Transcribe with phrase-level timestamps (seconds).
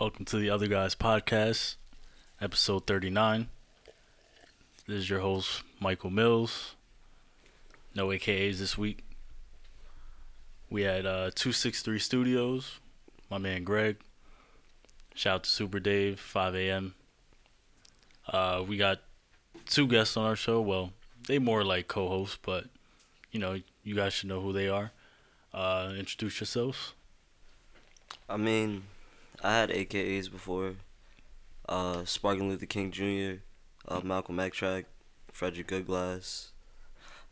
[0.00, 1.76] Welcome to the Other Guyz Podcast,
[2.40, 3.50] episode 39.
[4.86, 6.70] This is your host, Michael Millz.
[7.94, 9.04] No AKAs this week.
[10.70, 12.80] We had uh, 263 Studios,
[13.30, 13.98] my man Greg.
[15.14, 16.94] Shout out to Super Dave, 5 a.m.
[18.26, 19.00] Uh, we got
[19.66, 20.62] two guests on our show.
[20.62, 20.94] Well,
[21.26, 22.64] they more like co hosts, but
[23.32, 24.92] you know, you guys should know who they are.
[25.52, 26.94] Uh, introduce yourselves.
[28.30, 28.84] I mean,
[29.42, 30.74] I had AKAs before.
[31.68, 33.42] Uh, Sparking Luther King Jr.,
[33.88, 34.86] uh, Malcolm X Track,
[35.32, 36.48] Frederick Goodglass.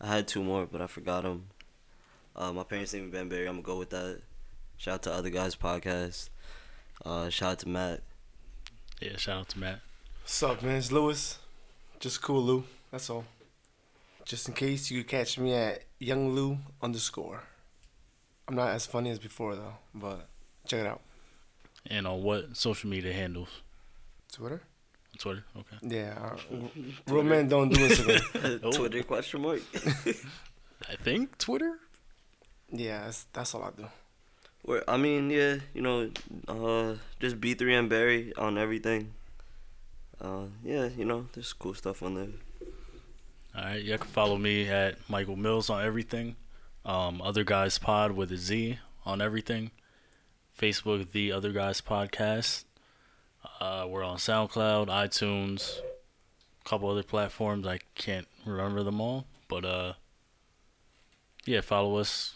[0.00, 1.48] I had two more, but I forgot them.
[2.36, 3.46] Uh, my parents named me Ben Berry.
[3.46, 4.20] I'm gonna go with that.
[4.76, 6.30] Shout out to other guys podcast.
[7.04, 8.00] Uh, shout out to Matt.
[9.00, 9.80] Yeah, shout out to Matt.
[10.22, 10.76] What's up, man?
[10.76, 11.38] It's Lewis.
[11.98, 12.64] Just cool, Lou.
[12.92, 13.24] That's all.
[14.24, 17.42] Just in case you catch me at Young Lu underscore.
[18.46, 20.28] I'm not as funny as before though, but
[20.66, 21.00] check it out.
[21.90, 23.48] And on what social media handles?
[24.32, 24.62] Twitter.
[25.18, 25.44] Twitter.
[25.56, 25.76] Okay.
[25.82, 26.56] Yeah, uh,
[27.12, 28.74] real men don't do Instagram.
[28.74, 29.60] Twitter question mark.
[30.88, 31.78] I think Twitter.
[32.70, 33.86] yeah, that's, that's all I do.
[34.62, 36.10] Where I mean, yeah, you know,
[36.46, 39.14] uh, just B3 and Barry on everything.
[40.20, 42.28] Uh, yeah, you know, there's cool stuff on there.
[43.56, 43.82] All right.
[43.82, 46.36] y'all can follow me at Michael Millz on everything.
[46.84, 49.70] Um, Other Guys Pod with a Z on everything.
[50.58, 52.64] Facebook, The Other Guyz Podcast.
[53.60, 57.64] Uh, we're on SoundCloud, iTunes, a couple other platforms.
[57.66, 59.92] I can't remember them all, but uh,
[61.44, 62.34] yeah, follow us.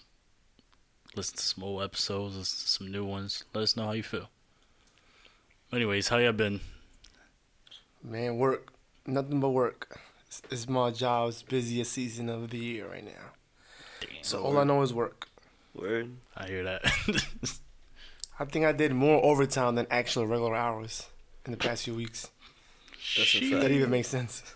[1.16, 3.44] Listen to some old episodes, listen to some new ones.
[3.52, 4.30] Let us know how you feel.
[5.72, 6.60] Anyways, how y'all been?
[8.04, 8.72] Man, work.
[9.04, 9.98] Nothing but work.
[10.28, 13.32] It's, it's my job's busiest season of the year right now.
[14.00, 15.28] Damn, So all I know is work.
[15.74, 16.16] Word.
[16.36, 16.84] I hear that.
[18.38, 21.08] I think I did more overtime than actual regular hours
[21.44, 22.30] in the past few weeks.
[23.16, 24.42] That's a That even makes sense.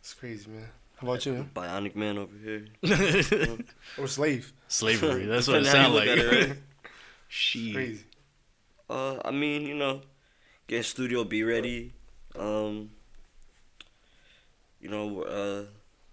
[0.00, 0.68] It's crazy, man.
[0.96, 1.50] How about you, man?
[1.54, 2.66] Bionic man over here.
[3.98, 4.52] Or slave?
[4.68, 5.24] Slavery.
[5.24, 6.08] That's what it sounds like.
[6.08, 6.58] it, right?
[7.28, 7.72] She.
[7.72, 8.04] Crazy.
[8.90, 10.02] Uh, I mean, you know,
[10.66, 11.94] get Studio B ready.
[12.38, 12.90] Um,
[14.78, 15.64] you know, uh,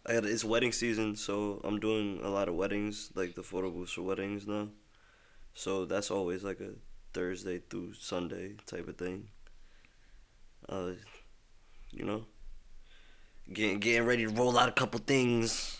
[0.09, 3.69] I got it's wedding season, so I'm doing a lot of weddings, like the photo
[3.69, 4.69] booths for weddings now.
[5.53, 6.71] So that's always like a
[7.13, 9.27] Thursday through Sunday type of thing.
[10.69, 10.91] Uh,
[11.91, 12.25] you know,
[13.51, 15.77] getting getting ready to roll out a couple things.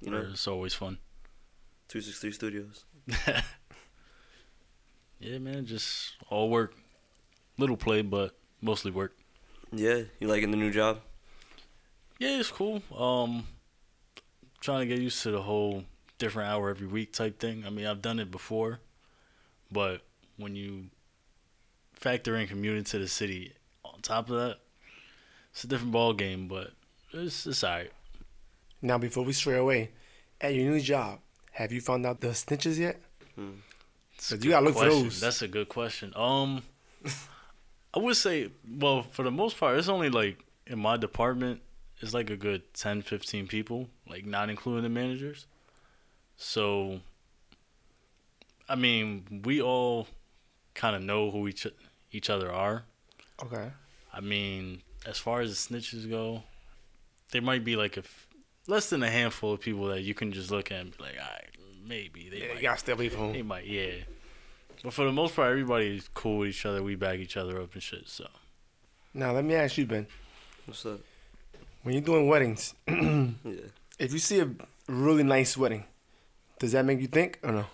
[0.00, 0.98] You know, It's always fun.
[1.88, 2.84] two six three studios.
[5.18, 5.66] yeah, man.
[5.66, 6.74] Just all work.
[7.58, 9.16] Little play, but mostly work.
[9.72, 11.00] Yeah, you liking the new job?
[12.18, 12.82] Yeah, it's cool.
[12.96, 13.46] Um,
[14.60, 15.84] trying to get used to the whole
[16.20, 17.64] different hour every week type thing.
[17.66, 18.78] I mean, I've done it before,
[19.72, 20.02] but
[20.36, 20.86] when you
[21.94, 23.54] factor in commuting to the city
[23.84, 24.58] on top of that,
[25.50, 26.46] it's a different ball game.
[26.46, 26.70] But
[27.12, 27.90] it's it's alright.
[28.80, 29.90] Now, before we stray away,
[30.40, 31.18] at your new job,
[31.52, 33.00] have you found out the snitches yet?
[34.14, 35.20] It's a you gotta good look for those.
[35.20, 36.12] That's a good question.
[36.14, 36.62] Um,
[37.94, 41.60] I would say, well, for the most part, it's only like in my department,
[42.00, 45.46] it's like a good 10, 15 people, like not including the managers.
[46.42, 47.00] So,
[48.66, 50.08] I mean, we all
[50.74, 51.66] kind of know who each
[52.12, 52.84] each other are.
[53.44, 53.70] Okay.
[54.12, 56.42] I mean, as far as the snitches go,
[57.30, 58.26] there might be like a f-
[58.66, 61.16] less than a handful of people that you can just look at and be like,
[61.20, 61.50] all right,
[61.86, 63.92] maybe they Yeah, might you gotta stay away from they might, yeah.
[64.82, 66.82] But for the most part, everybody's cool with each other.
[66.82, 68.08] We back each other up and shit.
[68.08, 68.26] So
[69.12, 70.06] Now, let me ask you, Ben.
[70.64, 71.00] What's up?
[71.82, 73.26] When you're doing weddings, Yeah.
[73.98, 74.48] if you see a
[74.88, 75.84] really nice wedding,
[76.60, 77.66] does that make you think or no?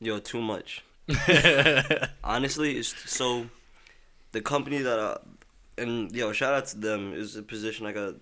[0.00, 0.82] Yo, too much.
[2.24, 3.46] Honestly, it's so
[4.32, 5.18] the company that I
[5.80, 8.14] and yo, shout out to them is a position I got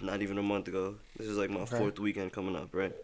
[0.00, 0.96] not even a month ago.
[1.16, 1.78] This is like my Okay.
[1.78, 2.94] fourth weekend coming up, right?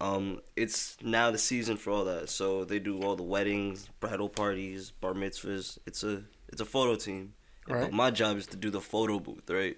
[0.00, 2.28] Um, it's now the season for all that.
[2.28, 5.78] So they do all the weddings, bridal parties, bar mitzvahs.
[5.86, 7.34] It's a it's a photo team.
[7.68, 7.82] Right.
[7.82, 9.76] But my job is to do the photo booth, right?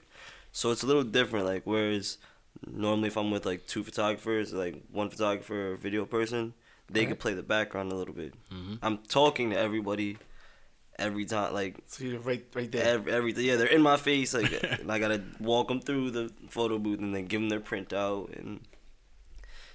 [0.53, 1.47] So it's a little different.
[1.47, 2.19] Like whereas
[2.67, 6.55] normally if I'm with like two photographers, like one photographer or video person,
[6.91, 7.09] they Right.
[7.11, 8.35] could play the background a little bit.
[8.53, 8.79] Mhm.
[8.83, 10.19] I'm talking to everybody
[10.99, 12.85] every time, like So you're right, right there.
[12.85, 13.45] every, everything.
[13.45, 14.33] Yeah, they're in my face.
[14.35, 17.61] Like and I gotta walk them through the photo booth and then give them their
[17.61, 18.37] printout.
[18.39, 18.61] And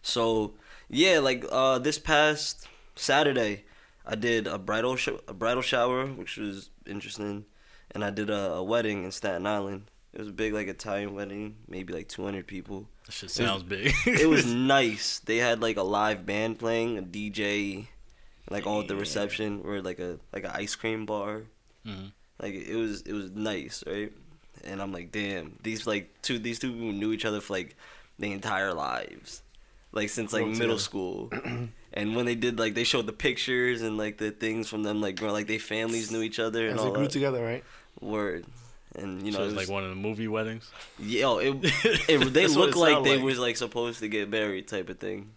[0.02, 0.54] so
[0.90, 3.64] yeah, like uh, this past Saturday,
[4.06, 7.46] I did a bridal sh- a bridal shower, which was interesting,
[7.92, 9.84] and I did a, a wedding in Staten Island.
[10.14, 12.88] It was a big like Italian wedding, maybe like 200 people.
[13.06, 13.94] that shit sounds big.
[14.06, 15.20] It was nice.
[15.20, 17.88] They had like a live band playing, a DJ,
[18.50, 19.00] like all at the Damn.
[19.00, 21.44] reception, or like a like an ice cream bar.
[21.86, 22.08] hmm
[22.42, 24.12] Like it was it was nice, right?
[24.66, 27.78] And I'm like, damn, these like two these two people knew each other for like
[28.20, 29.42] their entire lives,
[29.94, 30.80] like since like Grew middle together.
[30.80, 31.32] school.
[31.94, 35.00] and when they did like they showed the pictures and like the things from them
[35.00, 37.42] like growing like they families knew each other and As all they grew that together,
[37.42, 37.64] right?
[38.02, 38.46] word.
[38.96, 40.70] And you know, so it it's was, like one of the movie weddings.
[41.00, 41.56] yo, oh, it,
[42.10, 43.24] it they That's what look it like they like.
[43.26, 45.32] was like supposed to get married type of thing.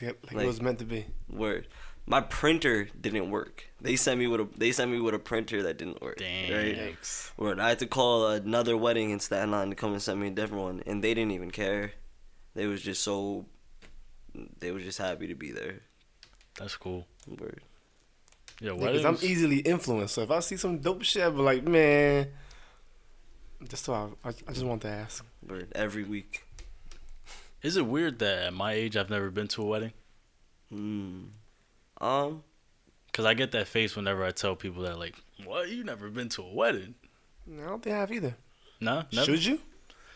[0.00, 1.06] Yep, like Like- it was meant to be.
[1.28, 1.66] Word.
[2.06, 3.66] My printer didn't work.
[3.80, 6.16] They sent me with a they sent me with a printer that didn't work.
[6.18, 6.52] Damn.
[6.52, 6.76] Right?
[6.76, 7.30] Yikes.
[7.36, 7.60] Word.
[7.60, 10.30] I had to call another wedding in Staten Island to come and send me a
[10.30, 11.92] different one, and they didn't even care.
[12.54, 13.46] They was just so.
[14.58, 15.80] They was just happy to be there.
[16.58, 17.06] That's cool.
[17.28, 17.60] Word.
[18.60, 19.04] Yeah, Because weddings.
[19.04, 20.14] I'm easily influenced.
[20.14, 22.28] So if I see some dope shit, I'll be like, man.
[23.70, 25.24] Just so I, I, I just want to ask.
[25.48, 25.68] Word.
[25.76, 26.44] Every week.
[27.62, 29.92] Is it weird that at my age I've never been to a wedding?
[30.70, 31.22] Hmm.
[32.00, 32.42] Um.
[33.12, 35.68] Cause I get that face whenever I tell people that, like, what?
[35.68, 36.94] You never been to a wedding?
[37.48, 38.36] I don't think I have either.
[38.80, 39.26] Nah, never.
[39.26, 39.60] Should you?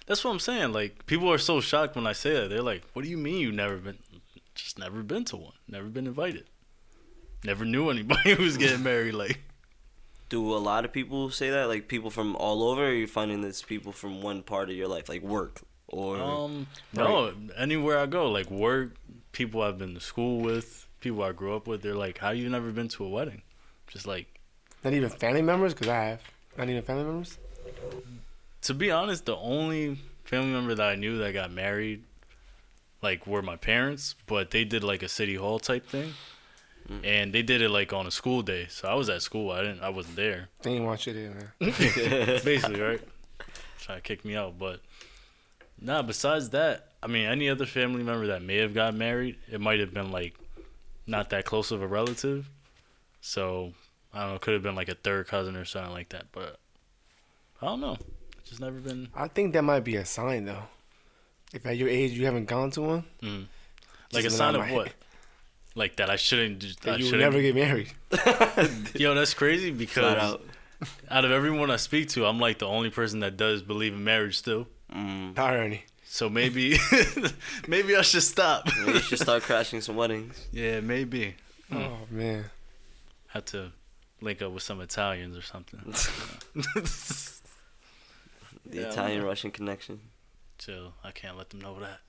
[0.07, 0.73] That's what I'm saying.
[0.73, 2.51] Like, people are so shocked when I say that.
[2.51, 3.99] They're like, "What do you mean you never been?
[4.55, 5.53] Just never been to one.
[5.69, 6.45] Never been invited.
[7.45, 9.41] Never knew anybody who was getting married." Like,
[10.35, 11.69] Do a lot of people say that?
[11.69, 12.83] Like people from all over?
[12.83, 16.17] Or are you finding this people from one part of your life, like work or?
[16.17, 18.97] um, no, anywhere I go, like work,
[19.31, 22.49] people I've been to school with, people I grew up with, they're like, "How you
[22.49, 23.43] never been to a wedding?"
[23.87, 24.27] Just like,
[24.83, 25.73] Not even family members?
[25.73, 26.21] Because I have.
[26.59, 27.39] Not even family members?
[28.63, 32.03] to be honest, the only family member that I knew that got married,
[33.03, 36.15] like, were my parents, but they did like a city hall type thing,
[36.89, 37.01] Mm.
[37.03, 38.67] and they did it like on a school day.
[38.69, 39.51] So I was at school.
[39.51, 39.81] I didn't.
[39.81, 40.49] I wasn't there.
[40.63, 41.53] They ain't want shit in there.
[42.45, 43.01] Basically, right?
[43.81, 44.81] Trying to kick me out, but
[45.81, 46.03] nah.
[46.03, 49.81] Besides that, I mean, any other family member that may have got married, it might
[49.81, 50.35] have been like
[51.07, 52.51] not that close of a relative.
[53.23, 53.73] So
[54.13, 54.39] I don't know.
[54.39, 56.27] Could have been like a third cousin or something like that.
[56.33, 56.59] But
[57.63, 57.97] I don't know.
[58.45, 59.09] Just never been.
[59.15, 60.65] I think that might be a sign, though.
[61.55, 63.47] If at your age you haven't gone to one, Mm.
[64.13, 64.93] Like a sign not of what?
[65.75, 66.61] Like that I shouldn't.
[66.61, 67.21] Just, I you will shouldn't.
[67.21, 67.93] never get married.
[68.95, 70.43] Yo, that's crazy because out.
[71.11, 74.05] out of everyone I speak to, I'm like the only person that does believe in
[74.05, 74.69] marriage still.
[74.95, 75.37] Mm.
[75.39, 75.85] Irony.
[76.07, 76.77] So maybe,
[77.69, 78.69] maybe I should stop.
[78.79, 80.47] Maybe you should start crashing some weddings.
[80.53, 81.35] yeah, maybe.
[81.73, 82.45] Oh, man.
[83.29, 83.73] Have to
[84.21, 85.81] link up with some Italians or something.
[86.55, 87.41] The
[88.71, 89.99] Yeah, Italian Russian connection.
[90.59, 90.95] Chill.
[91.03, 92.01] I can't let them know that.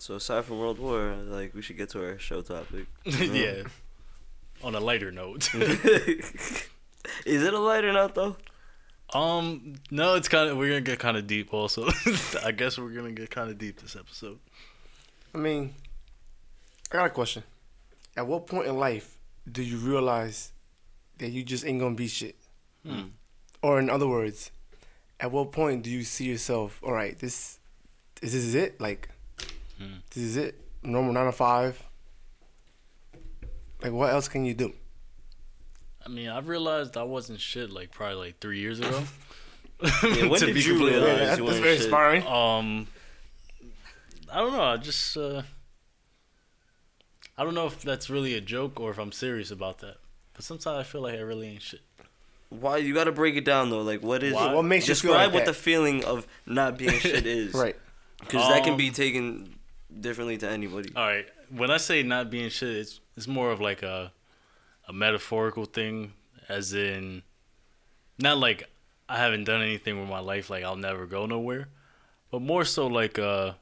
[0.00, 2.86] So aside from World War, like we should get to our show topic.
[3.04, 3.64] yeah.
[4.64, 5.54] On a lighter note.
[5.54, 8.36] Is it a lighter note though?
[9.12, 11.52] um, no, it's kind of we're gonna get kind of deep.
[11.52, 11.86] Also,
[12.44, 14.38] I guess we're gonna get kind of deep this episode.
[15.34, 15.74] I mean,
[16.90, 17.42] I got a question.
[18.16, 19.18] At what point in life
[19.52, 20.52] do you realize
[21.18, 22.36] that you just ain't gonna be shit?
[22.86, 23.08] Hmm.
[23.62, 24.50] Or in other words,
[25.18, 26.80] at what point do you see yourself?
[26.82, 27.58] All right, this,
[28.22, 28.80] is this is it?
[28.80, 29.10] Like,
[29.80, 29.94] Hmm.
[30.14, 30.60] this is it?
[30.82, 31.82] Normal nine to five.
[33.82, 34.72] Like, what else can you do?
[36.04, 39.02] I mean, I realized I wasn't shit like probably like three years ago.
[40.02, 41.84] Yeah, when To did be you realize Yeah, that's, you that's very shit?
[41.86, 42.26] inspiring.
[42.26, 42.86] Um,
[44.30, 44.60] I don't know.
[44.62, 45.40] I just uh,
[47.38, 49.96] I don't know if that's really a joke or if I'm serious about that.
[50.34, 51.80] But sometimes I feel like I really ain't shit.
[52.50, 53.80] Why you gotta break it down though?
[53.80, 54.52] Like what is Why?
[54.52, 55.52] What makes you feel describe like what that?
[55.52, 57.54] the feeling of not being shit is?
[57.54, 57.76] Right.
[58.20, 59.54] Because that can Um, be taken
[59.98, 60.92] differently to anybody.
[60.94, 61.26] All right.
[61.50, 64.12] When I say not being shit, it's it's more of like a
[64.88, 66.12] a metaphorical thing,
[66.48, 67.22] as in
[68.18, 68.68] not like
[69.08, 71.68] I haven't done anything with my life, like I'll never go nowhere,
[72.30, 73.52] but more so like uh,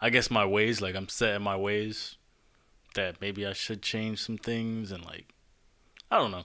[0.00, 2.16] I guess my ways, like I'm set in my ways,
[2.94, 5.34] that maybe I should change some things and like
[6.10, 6.44] I don't know.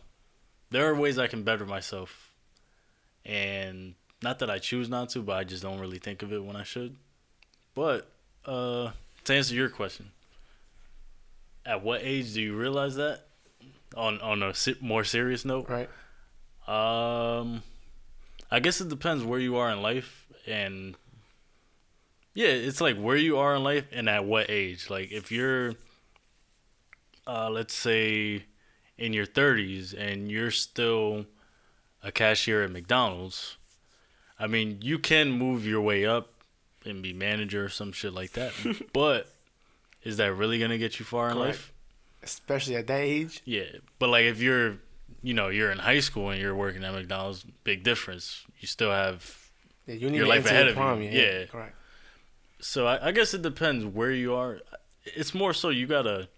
[0.69, 2.31] There are ways I can better myself,
[3.25, 6.43] and not that I choose not to, but I just don't really think of it
[6.43, 6.95] when I should.
[7.75, 8.09] But
[8.45, 8.91] uh,
[9.25, 10.11] to answer your question,
[11.65, 13.21] at what age do you realize that?
[13.95, 15.89] On on a more serious note, Right.
[16.67, 17.61] um,
[18.49, 20.95] I guess it depends where you are in life, and
[22.33, 24.89] yeah, it's like where you are in life and at what age.
[24.89, 25.75] Like if you're,
[27.27, 28.45] uh, let's say,
[28.97, 31.25] in your thirties and you're still
[32.01, 33.57] a cashier at McDonald's,
[34.39, 36.32] I mean, you can move your way up
[36.85, 38.51] and be manager or some shit like that.
[38.93, 39.27] but
[40.03, 41.47] is that really gonna get you far in Correct.
[41.47, 41.73] life?
[42.23, 43.41] Especially at that age.
[43.45, 43.63] Yeah,
[43.99, 44.77] but like if you're,
[45.21, 48.45] you know, you're in high school and you're working at McDonald's, big difference.
[48.59, 49.37] You still have.
[49.85, 50.81] Yeah, you need Your life ahead of you.
[50.81, 51.45] prime, Yeah.
[51.45, 51.75] Correct.
[52.59, 54.59] So I, I guess it depends where you are.
[55.03, 56.29] It's more so you gotta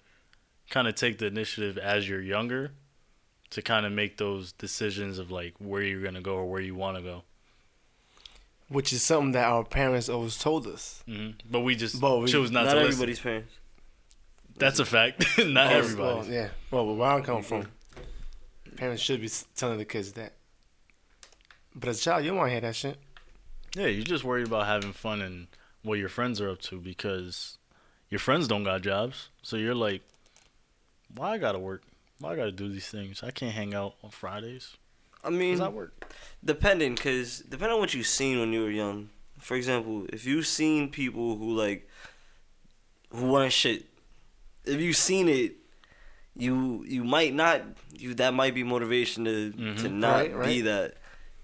[0.71, 2.71] kind of take the initiative as you're younger
[3.51, 6.73] to kind of make those decisions of like where you're gonna go or where you
[6.73, 7.23] want to go.
[8.67, 11.03] Which is something that our parents always told us.
[11.05, 12.91] hmm But we just But we- chose not, Not to listen.
[12.93, 13.53] everybody's parents.
[14.57, 15.23] That's a fact.
[15.45, 16.15] not Oh, everybody.
[16.19, 16.49] Well, yeah.
[16.71, 17.67] Well, where I come from,
[18.77, 20.33] parents should be telling the kids that.
[21.75, 22.97] But as a child, you don't want to hear that shit.
[23.75, 25.47] Yeah, you're just worried about having fun and
[25.83, 27.57] what your friends are up to because
[28.09, 29.29] your friends don't got jobs.
[29.43, 30.01] So you're like,
[31.13, 31.83] why I gotta work?
[32.19, 33.21] Why I gotta do these things?
[33.21, 34.77] I can't hang out on Fridays.
[35.25, 36.13] I mean, Cause I work.
[36.43, 39.09] depending, cause depending on what you've seen when you were young.
[39.39, 41.89] For example, if you've seen people who like
[43.11, 43.85] who want shit,
[44.65, 45.55] if you've seen it,
[46.35, 47.61] you you might not
[47.97, 49.57] you that might be motivation to to
[49.89, 49.91] Mhm.
[49.91, 50.97] not Right, be that.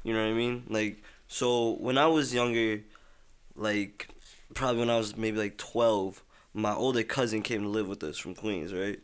[0.03, 0.63] You know what I mean?
[0.69, 2.81] Like so when I was younger,
[3.55, 4.07] like
[4.53, 6.23] probably when I was maybe like twelve,
[6.53, 9.00] my older cousin came to live with us from Queens, right?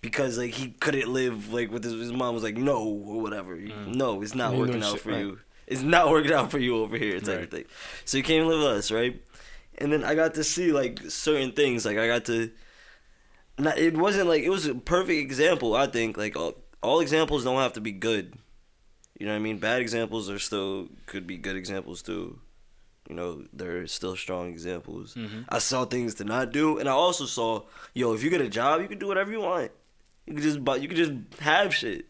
[0.00, 3.56] Because like he couldn't live like with his, his mom was like no or whatever.
[3.56, 3.94] Mm.
[3.96, 5.20] No, it's not You working out shit, for right.
[5.20, 5.40] you.
[5.66, 7.44] It's not working out for you over here, type Right.
[7.44, 7.64] of thing.
[8.04, 9.20] So he came to live with us, right?
[9.78, 11.84] And then I got to see like certain things.
[11.84, 12.50] Like I got to.
[13.58, 15.74] Not, it wasn't like it was a perfect example.
[15.74, 18.34] I think like all, all examples don't have to be good.
[19.18, 19.58] You know what I mean?
[19.58, 22.38] Bad examples are still could be good examples too.
[23.08, 25.14] You know, they're still strong examples.
[25.14, 25.46] Mhm.
[25.48, 27.62] I saw things to not do, and I also saw,
[27.94, 29.72] yo, if you get a job, you can do whatever you want.
[30.28, 32.04] You can just buy, you can just have shit.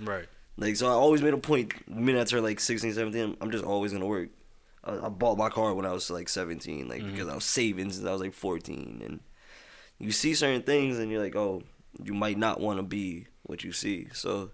[0.00, 0.26] Right.
[0.56, 1.72] Like so, I always made a point.
[1.86, 4.28] The minute I turned like 16, 17, I'm just always gonna work.
[4.84, 7.12] I, I bought my car when I was like 17, like Mhm.
[7.12, 9.20] because I was saving since I was like 14, and
[9.98, 11.62] you see certain things, and you're like, oh,
[12.02, 14.08] you might not want to be what you see.
[14.12, 14.50] So,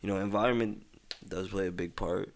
[0.00, 0.86] you know, environment
[1.28, 2.32] does play a big part.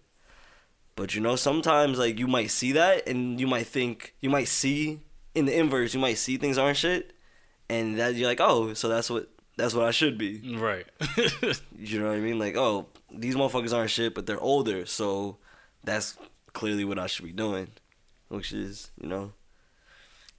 [0.96, 4.48] But you know, sometimes like you might see that, and you might think you might
[4.48, 5.00] see
[5.34, 7.14] in the inverse, you might see things aren't shit,
[7.70, 10.56] and that you're like, oh, so that's what that's what I should be.
[10.56, 10.86] Right.
[11.82, 12.38] You know what I mean?
[12.38, 15.38] Like, oh, these motherfuckers aren't shit, but they're older, so
[15.82, 16.16] that's
[16.52, 17.68] clearly what I should be doing.
[18.28, 19.32] Which is, you know,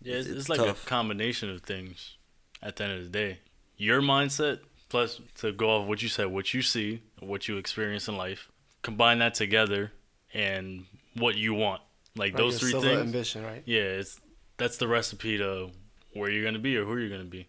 [0.04, 0.84] yeah, it's, It's it's like tough.
[0.84, 2.16] a combination of things.
[2.64, 3.40] At the end of the day,
[3.76, 8.08] your mindset plus to go off what you said, what you see, what you experience
[8.08, 8.50] in life,
[8.84, 9.92] combine that together,
[10.34, 11.82] and what you want.
[12.16, 12.86] Like Right, those three things.
[13.02, 13.64] ambition, right?
[13.66, 14.20] Yeah, it's
[14.58, 15.72] that's the recipe to
[16.14, 17.48] where you're gonna be or who you're gonna be.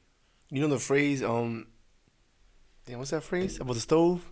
[0.53, 1.67] You know the phrase, um,
[2.87, 4.31] damn, what's that phrase about the stove?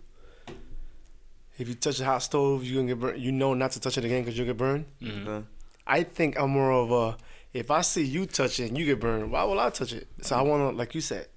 [1.57, 3.21] If you touch a hot stove, you gonna get burned.
[3.21, 4.85] You know not to touch it again because you'll get burned.
[5.01, 5.27] Mhm.
[5.27, 5.41] uh,
[5.87, 7.17] I think I'm more of a.
[7.53, 10.07] If I see you touch it and you get burned, why will I touch it?
[10.21, 11.27] So I want to, like you said,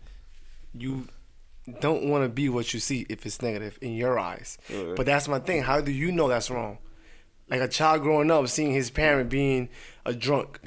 [0.74, 1.08] you
[1.80, 4.58] don't want to be what you see if it's negative in your eyes.
[4.70, 4.96] Alright.
[4.96, 5.62] But that's my thing.
[5.62, 6.76] How do you know that's wrong?
[7.48, 9.70] Like a child growing up, seeing his parent being
[10.04, 10.60] a drunk.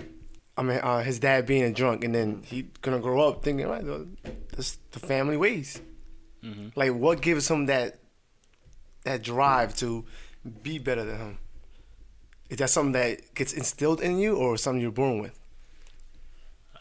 [0.58, 3.68] I mean, uh, his dad being a drunk, and then he gonna grow up thinking,
[3.68, 3.84] right,
[4.52, 5.82] that's the family ways.
[6.44, 6.72] Mhm.
[6.76, 8.00] Like, what gives him that
[9.04, 10.06] that drive to
[10.64, 11.38] be better than him?
[12.50, 15.38] Is that something that gets instilled in you, or something you're born with?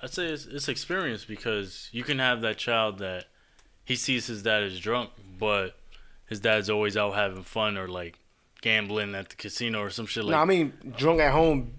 [0.02, 3.26] I'd say it's, it's experience because you can have that child that
[3.84, 5.76] he sees his dad as drunk, but
[6.26, 8.18] his dad's always out having fun or like
[8.62, 10.32] gambling at the casino or some shit like.
[10.32, 11.74] no, I mean drunk at home.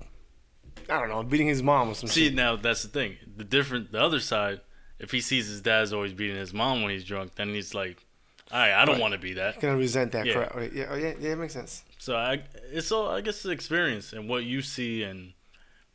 [0.89, 2.33] I don't know, beating his mom or some See, shit.
[2.35, 3.17] now that's the thing.
[3.35, 4.61] The different, the other side,
[4.99, 8.03] if he sees his dad's always beating his mom when he's drunk, then he's like,
[8.51, 9.01] all right, I don't Right.
[9.01, 9.59] want to be that.
[9.59, 10.33] Gonna resent that Yeah.
[10.33, 10.55] crap.
[10.55, 10.71] Right?
[10.71, 11.83] Yeah, oh, yeah, yeah, it makes sense.
[11.99, 12.41] So I,
[12.71, 15.33] it's all I guess the experience and what you see, and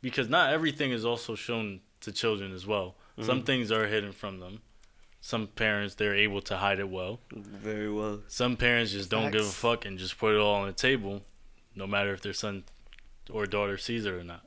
[0.01, 2.95] because not everything is also shown to children as well.
[3.17, 3.23] Mm-hmm.
[3.25, 4.61] Some things are hidden from them.
[5.21, 7.19] Some parents they're able to hide it well.
[7.31, 8.19] very well.
[8.27, 11.23] Some parents just don't give a fuck and just put it all on the table,
[11.75, 12.65] no matter if their son
[13.31, 14.45] or daughter sees it or not.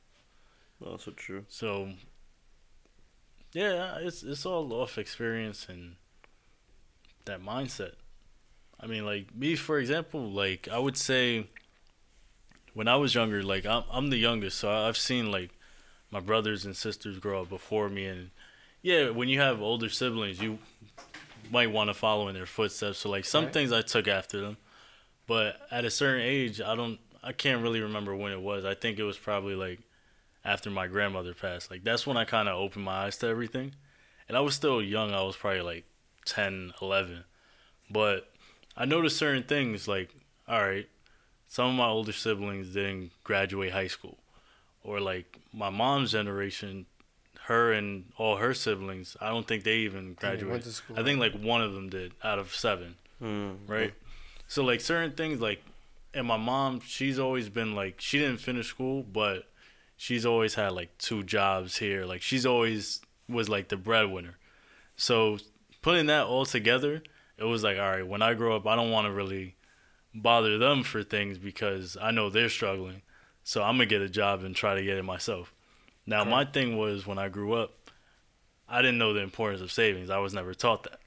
[0.84, 1.44] Also true.
[1.48, 1.90] So
[3.52, 5.96] yeah, it's it's all off experience and
[7.24, 7.92] that mindset.
[8.78, 11.46] I mean, like me for example, like I would say
[12.74, 15.50] when I was younger, like I'm I'm the youngest, so I've seen like
[16.10, 18.30] my brothers and sisters grow up before me, and
[18.82, 20.58] yeah, when you have older siblings, you
[21.50, 22.98] might want to follow in their footsteps.
[22.98, 23.52] So like some Right.
[23.52, 24.56] things I took after them,
[25.26, 28.64] but at a certain age, I don't, I can't really remember when it was.
[28.64, 29.80] I think it was probably like
[30.46, 31.70] after my grandmother passed.
[31.70, 33.74] Like that's when I kind of opened my eyes to everything.
[34.28, 35.12] And I was still young.
[35.12, 35.84] I was probably like
[36.24, 37.24] 10, 11.
[37.90, 38.30] But
[38.76, 40.10] I noticed certain things like,
[40.48, 40.88] all right,
[41.48, 44.18] some of my older siblings didn't graduate high school.
[44.82, 46.86] Or like my mom's generation,
[47.42, 50.62] her and all her siblings, I don't think they even went graduated.
[50.62, 53.52] to school, I think like one of them did out of seven Hmm.
[53.66, 53.94] right?
[54.48, 55.62] So like certain things like
[56.14, 59.44] and my mom, she's always been like she didn't finish school, but
[59.96, 62.04] she's always had like two jobs here.
[62.04, 64.36] Like she's always was like the breadwinner.
[64.96, 65.38] So
[65.82, 67.02] putting that all together,
[67.38, 69.56] it was like, all right, when I grow up, I don't want to really
[70.14, 73.02] bother them for things because I know they're struggling.
[73.44, 75.52] So I'm gonna get a job and try to get it myself.
[76.06, 77.90] Now my thing was when I grew up,
[78.68, 80.10] I didn't know the importance of savings.
[80.10, 81.00] I was never taught that.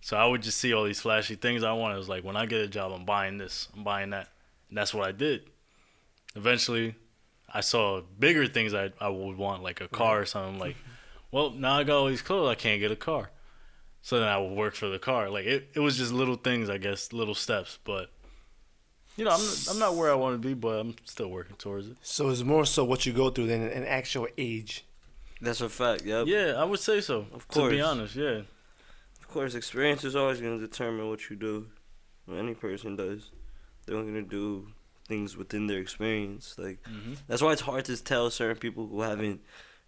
[0.00, 1.96] So I would just see all these flashy things I wanted.
[1.96, 4.28] Was like, when I get a job, I'm buying this, I'm buying that.
[4.68, 5.50] And that's what I did.
[6.36, 6.94] Eventually,
[7.56, 10.58] I saw bigger things I, I would want, like a car or something.
[10.58, 10.76] Like,
[11.30, 13.30] well, now I got all these clothes, I can't get a car.
[14.02, 15.30] So then I would work for the car.
[15.30, 17.78] Like, it, it was just little things, I guess, little steps.
[17.82, 18.10] But,
[19.16, 21.88] you know, I'm, I'm not where I want to be, but I'm still working towards
[21.88, 21.96] it.
[22.02, 24.84] So it's more so what you go through than an actual age.
[25.40, 26.04] That's a fact.
[26.04, 26.26] Yep.
[26.26, 27.26] Yeah, I would say so.
[27.32, 27.64] Of course.
[27.64, 27.88] To be course.
[27.88, 28.42] honest, yeah.
[29.20, 31.68] Of course, experience is always going to determine what you do.
[32.26, 33.30] What any person does,
[33.86, 34.68] they're going to do
[35.06, 36.54] things within their experience.
[36.58, 39.40] Like hmm that's why it's hard to tell certain people who haven't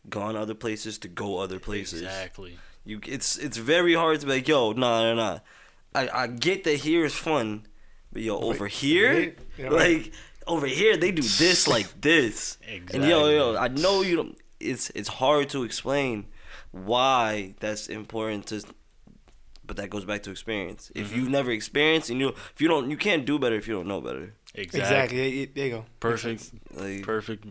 [0.09, 2.03] gone other places to go other places.
[2.03, 2.59] Exactly.
[2.85, 5.39] You, it's it's very hard to be like, yo, nah, nah, nah.
[5.95, 7.67] I I get that here is fun,
[8.13, 9.73] but yo, over here, Yeah, right.
[9.73, 10.13] like
[10.47, 12.57] over here, they do this like this.
[12.63, 13.01] Exactly.
[13.01, 14.39] And yo, yo, I know you don't.
[14.61, 16.27] It's it's hard to explain
[16.73, 18.63] why that's important to,
[19.67, 20.91] but that goes back to experience.
[20.95, 21.17] If Mm-hmm.
[21.17, 23.87] you've never experienced and you if you don't you can't do better if you don't
[23.89, 24.35] know better.
[24.55, 24.81] Exactly.
[24.81, 25.19] Exactly.
[25.19, 25.85] Yeah, yeah, There you go.
[26.01, 26.51] Perfect.
[26.75, 27.47] Like Perfect.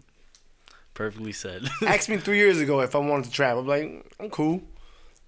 [0.94, 1.68] Perfectly said.
[1.86, 3.62] Ask me three years ago if I wanted to travel.
[3.62, 4.62] I'm like, I'm cool.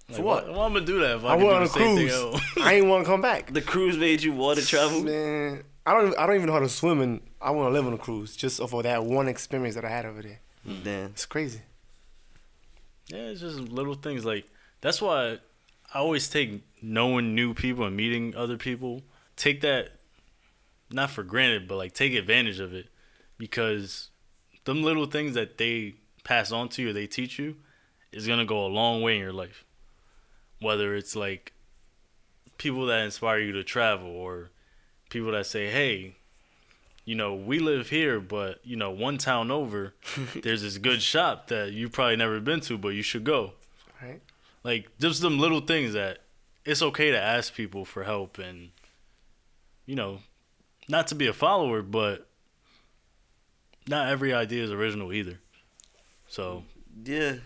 [0.08, 0.48] Like, For what?
[0.48, 2.40] Well, I'm gonna do that if I, I can went on a cruise.
[2.60, 3.52] I ain't want to come back.
[3.52, 5.02] the cruise made you want to travel.
[5.02, 6.18] Man, I don't.
[6.18, 8.36] I don't even know how to swim, and I want to live on a cruise
[8.36, 10.40] just for that one experience that I had over there.
[10.66, 10.82] Mm.
[10.82, 11.06] Damn.
[11.10, 11.60] It's crazy.
[13.06, 14.46] Yeah, it's just little things like
[14.80, 15.38] that's why
[15.94, 19.02] I always take knowing new people and meeting other people.
[19.36, 19.90] Take that
[20.90, 22.88] not for granted, but like take advantage of it
[23.38, 24.10] because
[24.64, 25.94] them little things that they
[26.24, 27.56] pass on to you or they teach you
[28.12, 29.64] is gonna go a long way in your life.
[30.60, 31.52] Whether it's like
[32.58, 34.50] people that inspire you to travel or
[35.08, 36.16] people that say, Hey,
[37.04, 39.94] you know, we live here, but you know, one town over,
[40.42, 43.52] there's this good shop that you've probably never been to, but you should go.
[44.02, 44.20] Right.
[44.62, 46.18] Like just them little things that
[46.64, 48.70] it's okay to ask people for help and
[49.86, 50.20] you know,
[50.90, 52.26] not to be a follower, but
[53.88, 55.38] not every idea is original either.
[56.28, 56.64] So
[57.04, 57.36] Yeah.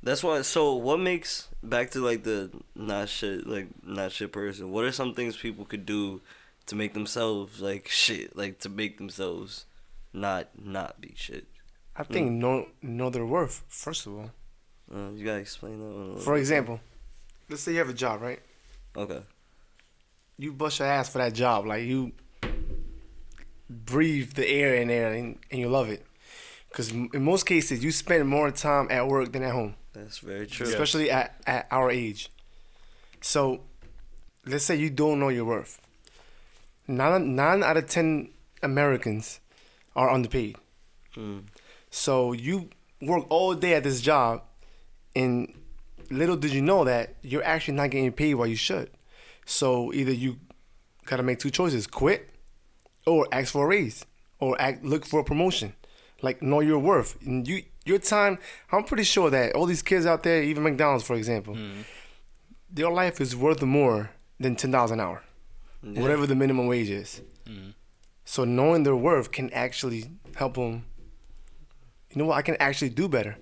[0.00, 0.42] That's why.
[0.42, 4.70] So, what makes back to like the not shit, like not shit person?
[4.70, 6.20] What are some things people could do
[6.66, 9.66] to make themselves like shit, like to make themselves
[10.12, 11.48] not not be shit?
[11.96, 14.30] I think know know their worth first of all.
[14.94, 15.94] Uh, you gotta explain that one.
[15.94, 16.40] A little For bit.
[16.40, 16.80] example,
[17.50, 18.40] let's say you have a job, right?
[18.96, 19.22] Okay.
[20.38, 22.12] You bust your ass for that job, like you
[23.68, 26.06] breathe the air in there and, and you love it.
[26.68, 29.74] Because in most cases, you spend more time at work than at home.
[29.92, 30.66] That's very true.
[30.66, 32.30] especially at, at our age.
[33.20, 33.62] So,
[34.46, 35.80] let's say you don't know your worth.
[36.86, 38.30] Nine, nine out of ten
[38.62, 39.40] Americans
[39.96, 40.56] are underpaid.
[41.16, 41.44] Mm.
[41.90, 42.70] So you
[43.00, 44.42] work all day at this job,
[45.16, 45.52] and
[46.10, 48.90] little did you know that you're actually not getting paid what you should.
[49.50, 50.36] So either you
[51.06, 52.28] gotta make two choices: quit,
[53.06, 54.04] or ask for a raise,
[54.38, 55.72] or act, look for a promotion.
[56.20, 57.16] Like know your worth.
[57.24, 58.38] And you your time.
[58.70, 61.56] I'm pretty sure that all these kids out there, even McDonald's, for example,
[62.70, 65.22] their life is worth more than ten dollars an hour,
[65.82, 66.02] Yeah.
[66.02, 67.22] whatever the minimum wage is.
[67.46, 67.72] Mhm.
[68.26, 70.84] So knowing their worth can actually help them.
[72.10, 72.36] You know what?
[72.36, 73.38] I can actually do better,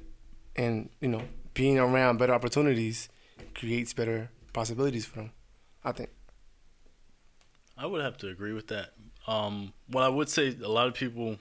[0.55, 1.23] and you know,
[1.55, 3.09] being around better opportunities
[3.55, 5.31] creates better possibilities for them.
[5.87, 6.11] I think.
[7.79, 8.91] I would have to agree with that.
[9.29, 11.39] Um, what I would say, a lot of people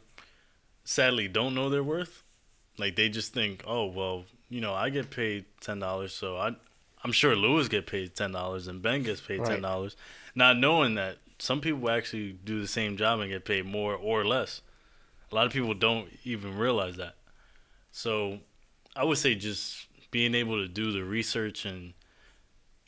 [0.84, 2.24] sadly don't know their worth.
[2.78, 6.52] Like they just think, oh well, you know, I get paid ten dollars, so I,
[7.04, 9.96] I'm sure Lewis get paid ten dollars and Ben gets paid ten dollars,
[10.36, 14.26] not knowing that some people actually do the same job and get paid more or
[14.26, 14.62] less.
[15.32, 17.16] A lot of people don't even realize that.
[17.92, 18.40] So,
[18.96, 21.94] I would say just being able to do the research and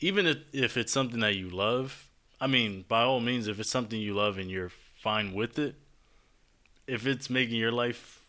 [0.00, 2.08] even if, if it's something that you love,
[2.40, 5.74] I mean, by all means, if it's something you love and you're fine with it,
[6.86, 8.22] if it's making your life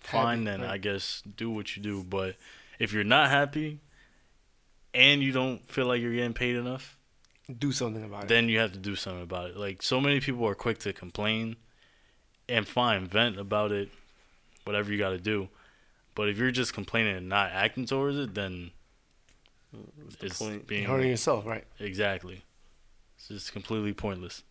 [0.00, 0.70] fine, Happy, then right.
[0.72, 2.02] I guess do what you do.
[2.02, 2.36] But
[2.78, 3.80] if you're not happy
[4.92, 6.96] and you don't feel like you're getting paid enough,
[7.58, 8.28] Do something about it.
[8.28, 9.56] then you have to do something about it.
[9.56, 11.56] Like so many people are quick to complain
[12.48, 13.88] and fine, vent about it,
[14.64, 15.48] whatever you got to do.
[16.14, 18.72] But if you're just complaining and not acting towards it, then
[19.72, 20.66] What's the it's point?
[20.66, 21.64] being You're hurting yourself, right?
[21.78, 22.44] exactly.
[23.16, 24.42] It's just completely pointless.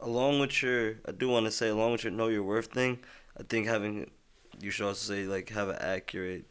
[0.00, 2.98] along with your I do want to say along with your know your worth thing,
[3.38, 4.10] I think having
[4.60, 6.44] you should also say like have an accurate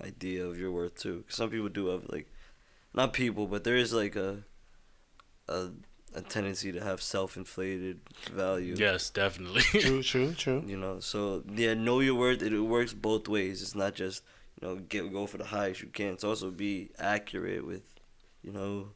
[0.00, 1.24] idea of your worth too.
[1.26, 2.28] 'Cause some people do have like
[2.94, 4.44] not people, but there is like a
[5.48, 5.70] a
[6.14, 8.74] a tendency to have self-inflated value.
[8.76, 9.62] Yes, definitely.
[9.62, 10.62] True, true, true.
[10.66, 12.42] You know, so yeah, know your worth.
[12.42, 13.62] It works both ways.
[13.62, 14.22] It's not just
[14.62, 16.14] you know get go for the highest you can.
[16.14, 17.82] It's also be accurate with,
[18.42, 18.90] you know,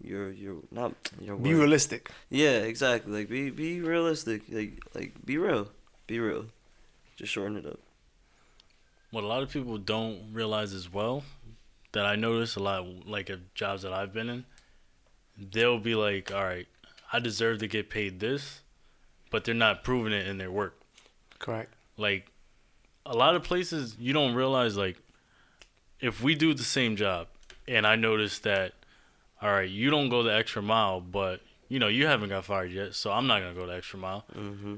[0.00, 1.58] your your not your Be worth.
[1.60, 2.10] realistic.
[2.30, 3.12] Yeah, exactly.
[3.12, 4.42] Like be be realistic.
[4.50, 5.70] Like like be real.
[6.06, 6.46] Be real.
[7.16, 7.80] Just shorten it up.
[9.10, 11.24] what a lot of people don't realize as well
[11.92, 14.44] that I notice a lot like of jobs that I've been in,
[15.38, 16.66] they'll be like, "All right,
[17.12, 18.62] I deserve to get paid this,"
[19.30, 20.80] but they're not proving it in their work.
[21.38, 21.72] Correct.
[21.96, 22.30] Like
[23.06, 24.96] a lot of places you don't realize like
[26.00, 27.28] if we do the same job
[27.68, 28.72] and I notice that
[29.42, 32.72] all right, you don't go the extra mile, but you know, you haven't got fired
[32.72, 34.24] yet, so I'm not going to go the extra mile.
[34.34, 34.76] Mm-hmm.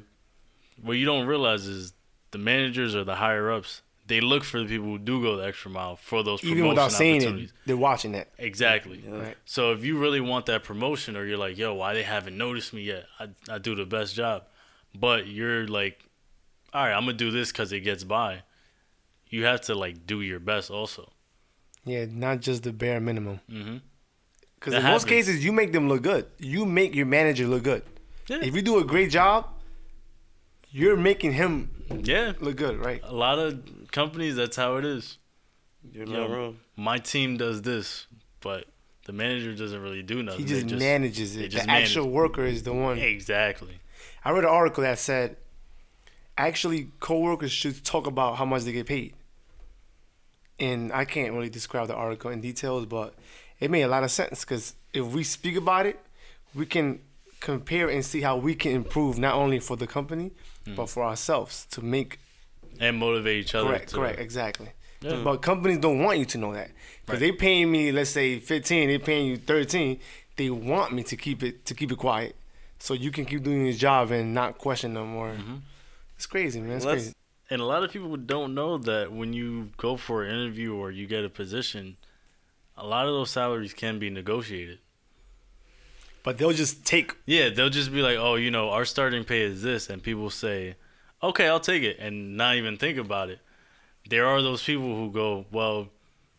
[0.83, 1.93] What you don't realize is
[2.33, 5.45] the managers or the higher ups, they look for the people who do go the
[5.45, 8.29] extra mile for those promotion Even without saying it, they're watching that.
[8.39, 9.03] Exactly.
[9.05, 9.19] Yeah.
[9.19, 9.37] Right.
[9.45, 12.73] So if you really want that promotion, or you're like, yo, why they haven't noticed
[12.73, 13.07] me yet?
[13.19, 14.45] I I do the best job,
[14.95, 16.06] but you're like,
[16.77, 18.43] all right, I'm gonna do this because it gets by.
[19.29, 21.11] You have to like do your best also.
[21.85, 23.41] Yeah, not just the bare minimum.
[23.49, 23.77] hmm
[24.57, 26.27] Because That in most cases, you make them look good.
[26.39, 27.83] You make your manager look good.
[28.29, 28.41] Yeah.
[28.43, 29.49] If you do a great job,
[30.71, 31.71] you're making him
[32.03, 32.33] Yeah.
[32.41, 33.01] look good, right?
[33.05, 33.63] A lot of
[33.93, 35.19] companies, that's how it is.
[35.93, 36.59] You're Yo, not wrong.
[36.77, 38.07] My team does this,
[38.41, 38.67] but
[39.07, 40.47] the manager doesn't really do nothing.
[40.47, 41.49] He They just, manages it.
[41.49, 42.99] just the actual worker is the one.
[42.99, 43.79] Exactly.
[44.25, 45.37] I read an article that said
[46.39, 49.15] actually coworkers should talk about how much they get paid.
[50.59, 53.15] And I can't really describe the article in details, but
[53.61, 56.01] it made a lot of sense because if we speak about it,
[56.55, 57.01] we can
[57.41, 60.31] compare and see how we can improve not only for the company
[60.75, 62.19] but for ourselves to make
[62.81, 63.69] And motivate each other.
[63.69, 64.71] correct, correct, exactly.
[65.03, 65.21] Yeah.
[65.23, 66.71] But companies don't want you to know that
[67.05, 70.01] because they paying me, let's say fifteen, they paying you thirteen.
[70.37, 72.35] They want me to keep it to keep it quiet,
[72.81, 75.15] so you can keep doing your job and not question them.
[75.15, 75.57] Or Mm-hmm.
[76.17, 76.77] It's crazy, man.
[76.77, 77.15] It's Well, that's- crazy.
[77.49, 80.91] And a lot of people don't know that when you go for an interview or
[80.91, 81.97] you get a position,
[82.77, 84.81] a lot of those salaries can be negotiated.
[86.25, 87.15] But they'll just take.
[87.25, 90.29] Yeah, they'll just be like, "Oh, you know, our starting pay is this," and people
[90.29, 90.75] say,
[91.23, 93.39] "Okay, I'll take it," and not even think about it.
[94.09, 95.89] There are those people who go, "Well,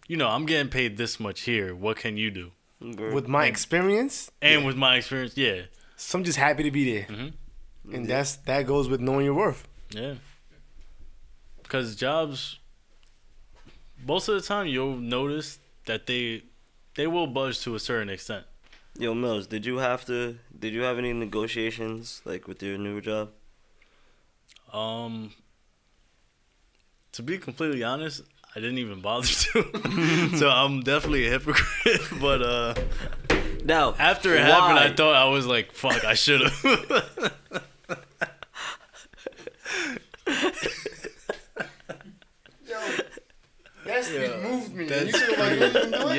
[0.10, 1.74] you know, I'm getting paid this much here.
[1.74, 5.62] What can you do?" With my experience, And with my experience, yeah,
[5.96, 7.34] so I'm just happy to be there, Mhm.
[7.94, 9.68] And that's that goes with knowing your worth.
[9.92, 10.16] yeah.
[11.64, 12.60] Because jobs,
[14.06, 16.44] most of the time, you'll notice that they
[16.96, 18.46] they will budge to a certain extent.
[18.98, 20.38] Yo, Millz, did you have to?
[20.58, 23.30] Did you have any negotiations like with your new job?
[24.74, 25.34] Um,
[27.12, 28.22] to be completely honest,
[28.56, 30.38] I didn't even bother to.
[30.38, 32.02] so I'm definitely a hypocrite.
[32.22, 32.74] But uh,
[33.66, 37.34] Now, after it happened, I thought I was like, "Fuck, I should have."
[43.86, 44.40] That's Yeah.
[44.44, 44.86] moved me.
[44.86, 46.18] That's- You said like, you didn't do it?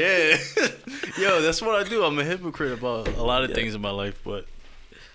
[1.18, 2.02] yeah, yo, that's what I do.
[2.02, 4.46] I'm a hypocrite about a lot of things in my life, but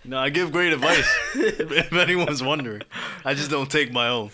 [0.04, 1.08] you know, I give great advice.
[1.36, 2.84] if anyone's wondering,
[3.26, 4.30] I just don't take my own.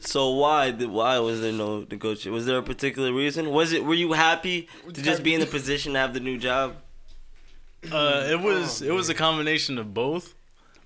[0.00, 0.72] So why?
[0.72, 2.32] did- Why was there no negotiation?
[2.32, 3.50] Was there a particular reason?
[3.50, 3.84] Was it?
[3.84, 6.76] Were you happy to just be in the position to have the new job?
[7.92, 10.34] Uh, it was Oh, it was a combination of both,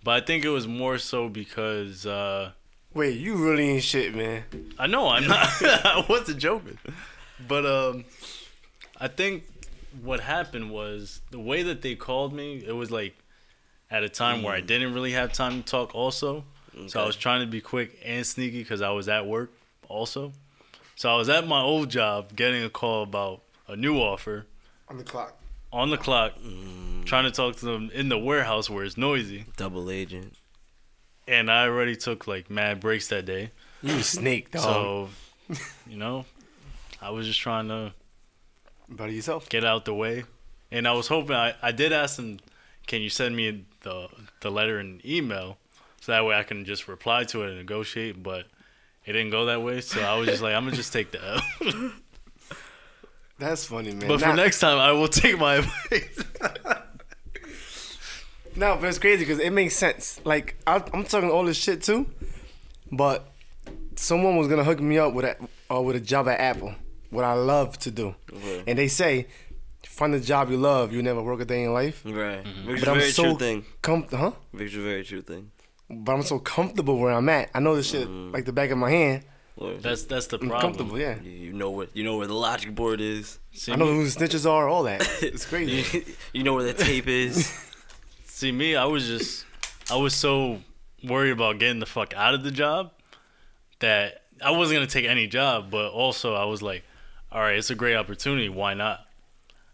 [0.05, 2.05] but I think it was more so because.
[2.07, 2.53] Uh,
[2.95, 4.45] Wait, you really ain't shit, man.
[4.79, 5.47] I know I'm not.
[5.63, 6.79] I wasn't joking,
[7.47, 8.05] but um,
[8.99, 9.45] I think
[10.03, 12.63] what happened was the way that they called me.
[12.67, 13.15] It was like
[13.91, 15.95] at a time where I didn't really have time to talk.
[15.95, 16.45] Also,
[16.87, 19.53] so I was trying to be quick and sneaky because I was at work.
[19.89, 20.33] Also,
[20.97, 24.47] so I was at my old job getting a call about a new offer
[24.89, 25.39] On the clock.
[25.73, 29.45] on the clock, Mm, trying to talk to them in the warehouse where it's noisy,
[29.57, 30.35] double agent.
[31.29, 33.51] And I already took like mad breaks that day.
[33.83, 35.11] You a snake, dog.
[35.51, 35.57] So,
[35.89, 36.25] you know,
[37.01, 37.93] I was just trying to
[38.91, 39.49] About yourself.
[39.49, 40.25] get out the way.
[40.71, 42.39] And I was hoping I, I did ask them,
[42.87, 44.09] can you send me the
[44.41, 45.57] the letter and email
[46.01, 48.47] so that way I can just reply to it and negotiate, but
[49.07, 51.25] it didn't go that way, so I was just like, I'm gonna just take the
[51.25, 51.93] L.
[53.39, 54.09] That's funny, man.
[54.09, 55.55] but for next time, I will take my
[55.91, 56.25] advice.
[58.59, 60.21] No, but it's crazy because it makes sense.
[60.25, 62.07] Like I, I'm talking all this shit too,
[62.91, 63.31] but
[63.97, 65.37] someone was gonna hook me up with a
[65.75, 66.75] uh, with a job at Apple,
[67.11, 68.65] what I love to do, Okay.
[68.67, 69.27] and they say,
[69.87, 72.03] find a job you love, you never work a day in life.
[72.05, 72.45] Right.
[72.67, 73.65] Which is But a I'm very so true thing.
[73.83, 74.33] com- huh?
[74.53, 75.51] Which is a very true thing.
[75.91, 77.51] But I'm so comfortable where I'm at.
[77.55, 78.33] I know this shit Mm.
[78.33, 79.23] like the back of my hand.
[79.83, 80.61] That's that's the I'm problem.
[80.75, 81.21] comfortable, yeah.
[81.21, 83.39] you, you know where you know where the logic board is.
[83.53, 85.01] See I know me, who the snitches are, all that.
[85.23, 85.85] It's crazy.
[85.99, 87.65] you, you know where the tape is.
[88.39, 88.77] see me.
[88.77, 89.45] I was just,
[89.91, 90.61] I was so
[91.05, 92.93] worried about getting the fuck out of the job
[93.81, 95.71] that I wasn't gonna take any job.
[95.71, 96.85] But also, I was like,
[97.33, 98.49] all right, it's a great opportunity.
[98.49, 99.05] Why not?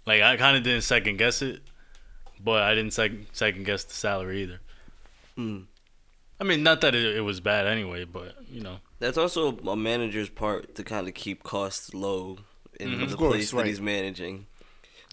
[0.06, 1.62] Like I kind of didn't second guess it,
[2.42, 4.60] but I didn't second second guess the salary either.
[5.38, 5.64] Mm.
[6.40, 9.76] I mean, not that it, it was bad anyway, but you know, That's also a
[9.76, 12.38] manager's part to kind of keep costs low
[12.80, 12.98] in Mhm.
[12.98, 14.46] the Of course, place that he's managing.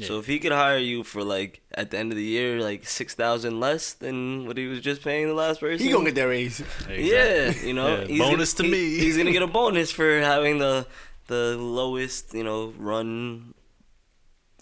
[0.02, 2.86] So if he could hire you for like at the end of the year like
[2.88, 6.16] six thousand less than what he was just paying the last person, He gonna get
[6.16, 6.64] that raise.
[6.90, 9.00] Yeah, you know, Yeah, he's bonus gonna, to he- me.
[9.00, 10.86] He's gonna get a bonus for having the
[11.28, 13.54] the lowest, you know, run.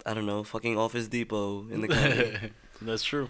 [0.06, 2.52] I don't know, fucking Office Depot in the country.
[2.82, 3.28] That's true.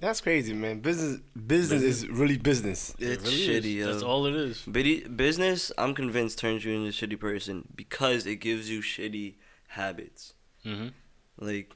[0.00, 0.78] That's crazy, man.
[0.80, 2.94] Business, business is really business.
[3.00, 3.74] It it's really shitty.
[3.78, 3.90] Yo.
[3.92, 4.62] That's all it is.
[4.66, 9.34] Bidi- business, I'm convinced, turns you into a shitty person because it gives you shitty
[9.68, 10.34] habits.
[10.64, 10.88] hmm
[11.38, 11.74] Like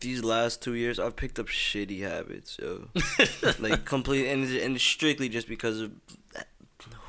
[0.00, 2.88] these last two years, I've picked up shitty habits, yo.
[3.58, 5.92] like complete and and strictly just because of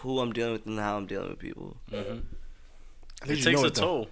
[0.01, 1.77] who I'm dealing with and how I'm dealing with people.
[1.89, 2.19] hmm
[3.27, 3.81] It takes a it, though.
[3.81, 4.09] toll.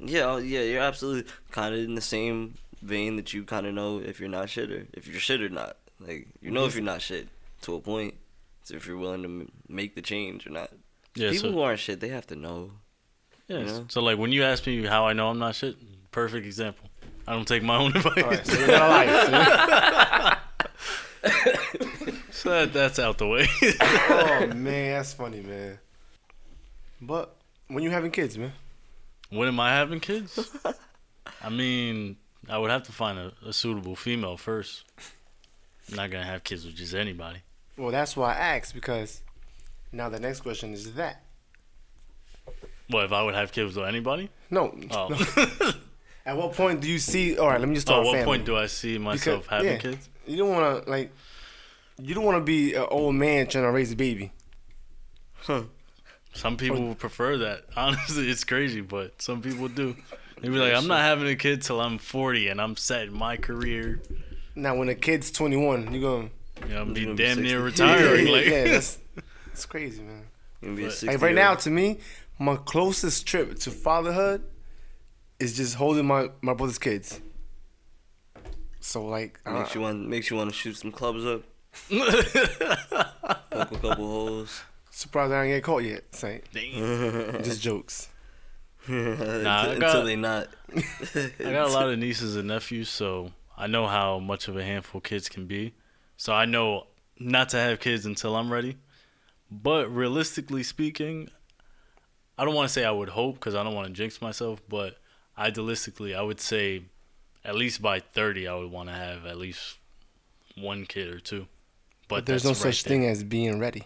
[0.00, 3.74] Yeah, oh, yeah, you're absolutely kind of in the same vein that you kind of
[3.74, 5.76] know if you're not shit or if you're shit or not.
[6.00, 7.28] Like you know if you're not shit
[7.62, 8.14] to a point.
[8.62, 10.70] So if you're willing to m- make the change or not.
[11.16, 11.30] Yeah.
[11.30, 12.70] People So, who aren't shit, they have to know.
[13.48, 13.58] yeah.
[13.58, 13.84] you know?
[13.88, 15.76] So like when you ask me how I know I'm not shit,
[16.12, 16.87] perfect example.
[17.28, 18.16] I don't take my own advice.
[18.16, 20.38] All right, so you're not
[22.30, 23.46] so that, that's out the way.
[24.08, 25.78] oh man, that's funny, man.
[27.02, 27.36] But
[27.66, 28.52] when you having kids, man,
[29.28, 30.56] when am I having kids?
[31.42, 32.16] I mean,
[32.48, 34.84] I would have to find a, a suitable female first.
[35.90, 37.40] I'm not gonna have kids with just anybody.
[37.76, 39.20] well, that's why I asked because
[39.92, 41.24] now the next question is that.
[42.88, 44.30] What if I would have kids with anybody?
[44.50, 44.74] No.
[44.92, 45.08] Oh.
[45.08, 45.72] no.
[46.26, 47.38] At what point do you see?
[47.38, 48.04] All right, let me just so start.
[48.04, 48.26] at what family.
[48.26, 49.78] point do I see myself Because- having yeah.
[49.78, 50.08] kids?
[50.26, 51.10] You don't want to like.
[52.00, 54.30] You don't want to be an old man trying to raise a baby.
[55.40, 55.62] Huh.
[56.34, 57.64] Some people would prefer that.
[57.76, 59.96] Honestly, it's crazy, but some people do.
[60.40, 63.12] They be like, I'm not having a kid till I'm 40 and I'm set in
[63.12, 64.00] my career.
[64.54, 66.30] Now, when a kid's 21, you going.
[66.68, 68.26] You know, I'm be You're gonna be damn near retiring.
[68.28, 68.98] yeah, like, yeah, that's
[69.52, 70.76] it's crazy, man.
[70.76, 71.98] Be But- Like right now, to me,
[72.38, 74.44] my closest trip to fatherhood
[75.40, 77.20] is just holding my my brother's kids.
[78.80, 81.42] So like, uh, makes you want makes you want to shoot some clubs up,
[81.90, 84.62] poke a couple holes.
[84.90, 86.14] surprised I ain't get caught yet.
[86.14, 87.42] Say Damn.
[87.42, 88.08] just jokes.
[88.86, 90.48] until, I until they not.
[90.74, 94.64] I got a lot of nieces and nephews, so I know how much of a
[94.64, 95.74] handful kids can be.
[96.16, 96.86] So I know
[97.18, 98.76] not to have kids until I'm ready.
[99.50, 101.30] But realistically speaking,
[102.36, 104.60] I don't want to say I would hope because I don't want to jinx myself.
[104.68, 104.98] But
[105.38, 106.82] idealistically, I would say
[107.44, 109.76] at least by 30, I would want to have at least
[110.56, 111.46] one kid or two.
[112.08, 112.90] But, But there's no right such there.
[112.90, 113.84] thing as being ready.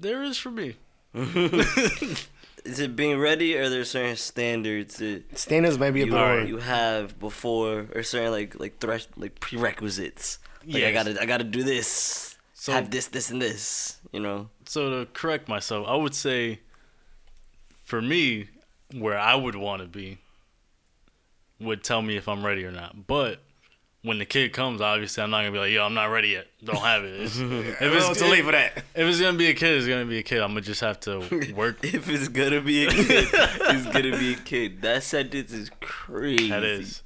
[0.00, 0.74] There is for me.
[2.64, 6.48] Is it being ready, or there's certain standards that Standards might be a you, bit
[6.48, 10.40] you have before, or certain like like thresh like prerequisites?
[10.66, 13.98] Like I gotta I gotta do this, So- have this, this, and this.
[14.12, 14.50] You know.
[14.66, 16.58] So to correct myself, I would say
[17.84, 18.48] for me,
[18.92, 20.18] where I would want to be
[21.60, 23.06] would tell me if I'm ready or not.
[23.06, 23.40] But
[24.02, 26.46] when the kid comes, obviously I'm not gonna be like, yo, I'm not ready yet.
[26.64, 27.14] Don't have it.
[27.14, 28.76] It's- if, it's, too late for that.
[28.76, 30.40] if it's gonna be a kid, it's gonna be a kid.
[30.40, 31.18] I'm gonna just have to
[31.54, 31.82] work.
[31.82, 34.82] If it's gonna be a kid, it's gonna be a kid.
[34.82, 36.50] That sentence is crazy.
[36.50, 37.02] that is.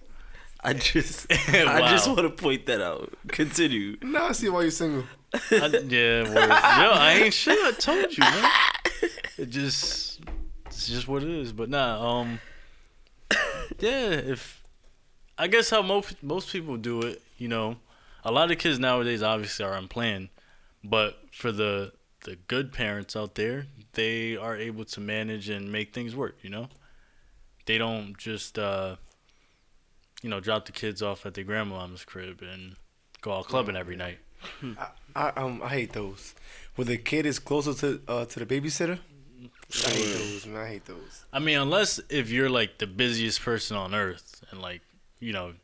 [0.62, 3.14] I just, I just want to point that out.
[3.28, 3.96] Continue.
[4.02, 5.04] Now I see why you're single.
[5.32, 6.34] I, yeah, word.
[6.34, 7.56] yo, I ain't shit.
[7.58, 8.50] I told you, man.
[9.38, 10.20] It just,
[10.66, 11.52] it's just what it is.
[11.54, 12.40] But nah, um,
[13.78, 14.10] yeah.
[14.10, 14.62] If
[15.38, 17.76] I guess how most most people do it, you know,
[18.24, 20.28] a lot of kids nowadays obviously are unplanned,
[20.84, 21.92] but for the
[22.24, 26.36] the good parents out there, they are able to manage and make things work.
[26.42, 26.68] You know,
[27.66, 28.96] they don't just uh,
[30.22, 32.76] you know, drop the kids off at their grandmama's crib and
[33.20, 34.18] go out clubbing every night.
[34.62, 36.34] I I um I hate those.
[36.74, 38.98] When the kid is closer to uh to the babysitter.
[39.86, 40.56] I hate those, man.
[40.62, 41.24] I hate those.
[41.32, 44.82] I mean, unless if you're like the busiest person on earth and like
[45.18, 45.54] you know,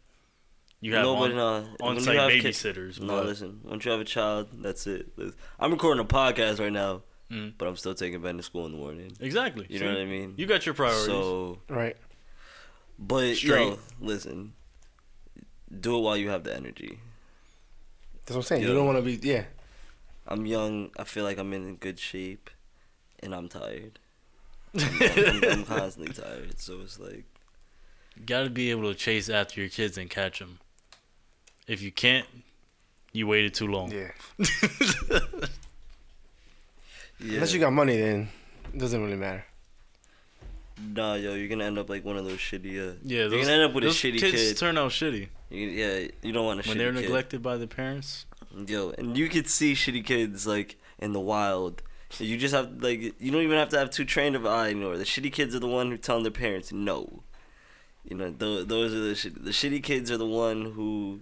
[0.80, 1.60] you have no, but on, no.
[1.80, 3.00] when you on-site have kid- babysitters.
[3.00, 3.60] No, but listen.
[3.64, 5.08] Once you have a child, that's it.
[5.58, 7.54] I'm recording a podcast right now, Mm.
[7.58, 9.10] but I'm still taking Ben to school in the morning.
[9.20, 9.84] exactly, You See?
[9.84, 10.34] know what I mean?
[10.36, 11.06] You got your priorities.
[11.06, 11.96] So, Right.
[12.98, 14.52] but yo, listen.
[15.80, 17.00] Do it while you have the energy.
[18.24, 18.62] That's what I'm saying.
[18.62, 18.68] Yeah.
[18.68, 19.44] You don't want to be yeah.
[20.28, 20.90] I'm young.
[20.98, 22.48] I feel like I'm in good shape,
[23.26, 23.98] and I'm tired.
[24.74, 27.24] I'm, I'm constantly tired, so it's like
[28.16, 30.58] You gotta be able to chase after your kids and catch them.
[31.66, 32.26] If you can't,
[33.12, 33.90] you waited too long.
[33.92, 34.12] Yeah.
[34.38, 35.18] yeah.
[37.20, 38.28] Unless you got money, then
[38.72, 39.44] it doesn't really matter.
[40.78, 42.76] Nah, yo, you're gonna end up like one of those shitty.
[42.78, 44.56] Uh, Yeah, you're those, gonna end up with a shitty kids kid.
[44.58, 47.00] turn out shitty You, yeah, you don't want a when shitty they're kid.
[47.02, 48.26] neglected by the parents.
[48.66, 51.82] Yo, and you could see shitty kids like in the wild.
[52.18, 54.70] You just have like you don't even have to have too trained of an eye
[54.70, 54.96] anymore.
[54.96, 57.22] The shitty kids are the one who telling their parents no.
[58.08, 59.44] You know, th- those are the shit.
[59.44, 61.20] The shitty kids are the one who.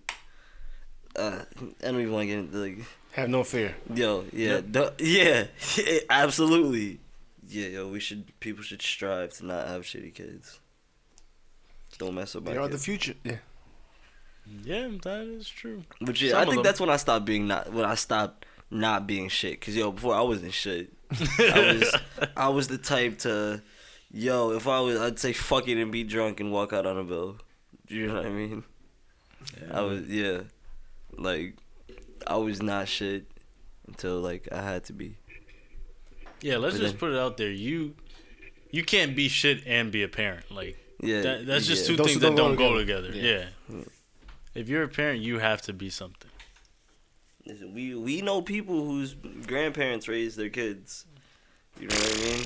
[1.16, 1.42] Uh,
[1.82, 2.78] I don't even want to get into like.
[3.12, 3.74] Have no fear.
[3.94, 4.64] Yo, yeah, Yep.
[4.72, 5.44] duh, yeah,
[6.10, 6.98] absolutely.
[7.48, 8.38] Yeah, yo, we should.
[8.40, 10.58] People should strive to not have shitty kids.
[11.98, 13.14] Don't mess up my They are the future.
[13.24, 13.36] Yeah.
[14.64, 15.84] Yeah, that is true.
[16.00, 16.62] But yeah, Some I think them.
[16.64, 17.72] that's when I stopped being not.
[17.72, 18.44] When I stopped
[18.74, 19.60] not being shit.
[19.60, 20.92] Cause yo, before I wasn't shit.
[21.38, 21.94] I was
[22.36, 23.62] I was the type to,
[24.10, 26.98] yo, if I was, I'd say fuck it and be drunk and walk out on
[26.98, 27.36] a bill.
[27.88, 28.64] You know what I mean?
[29.60, 29.78] Yeah.
[29.78, 30.40] I was yeah,
[31.16, 31.56] like
[32.26, 33.26] I was not shit
[33.86, 35.16] until like I had to be.
[36.40, 37.50] Yeah, let's But just then- put it out there.
[37.50, 37.94] You
[38.70, 40.50] you can't be shit and be a parent.
[40.50, 41.88] Like Yeah, that, that's just yeah.
[41.88, 43.12] two Those things two that don't don't go go together.
[43.12, 43.48] together.
[43.70, 43.76] Yeah.
[43.78, 43.84] Yeah.
[44.54, 46.23] If you're a parent, you have to be something.
[47.46, 49.14] Listen, we we know people whose
[49.46, 51.04] grandparents raised their kids.
[51.78, 52.44] You know what I mean?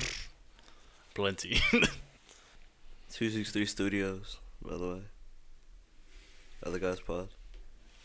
[1.13, 1.61] Plenty.
[3.11, 5.01] Two six three Studios, by the way.
[6.65, 7.29] Other guys pod.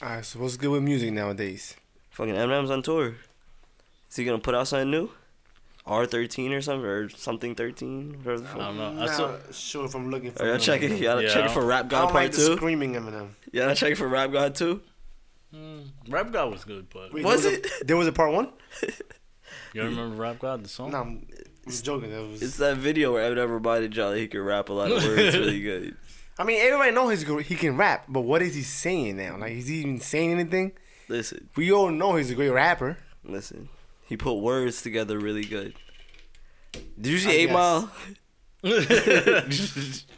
[0.03, 0.25] All right.
[0.25, 1.75] So what's good with music nowadays?
[2.11, 3.15] Fucking Eminem's on tour.
[4.11, 5.11] Is he gonna put out something new?
[5.87, 8.17] R thirteen or something or something thirteen?
[8.27, 8.57] I fuck.
[8.57, 8.89] don't know.
[8.91, 10.45] I Not saw- sure if I'm looking for.
[10.45, 10.63] Are y'all Eminem.
[10.63, 10.97] checking?
[10.99, 12.57] Y'all Yeah, I checking for Rap I God don't Part like the Two?
[12.57, 13.31] screaming Eminem.
[13.53, 14.81] Y'all checking for Rap God Two?
[15.55, 17.87] Mm, Rap God was good, but Wait, Was there a- it?
[17.87, 18.49] there was a part one.
[18.83, 20.91] you don't remember Rap God the song?
[20.91, 21.27] No, I'm,
[21.67, 22.11] I'm joking.
[22.11, 22.43] That was.
[22.43, 25.61] It's that video where Eminem reminded Jolly he could rap a lot of words really
[25.61, 25.97] good.
[26.39, 29.37] I mean, everybody know he's gr- he can rap, but what is he saying now?
[29.39, 30.73] Like, is he even saying anything?
[31.09, 32.97] Listen, We all know he's a great rapper.
[33.25, 33.69] listen.
[34.07, 35.75] He put words together really good.
[36.73, 37.55] Did you see I Eight guess.
[37.55, 37.91] Mile?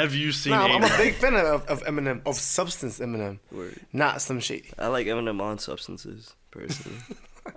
[0.00, 0.52] Have you seen?
[0.52, 3.78] Nah, I'm, I'm a big fan of, of Eminem, of substance Eminem, Word.
[3.92, 4.70] not Slim Shady.
[4.78, 6.98] I like Eminem on substances personally.
[7.46, 7.52] I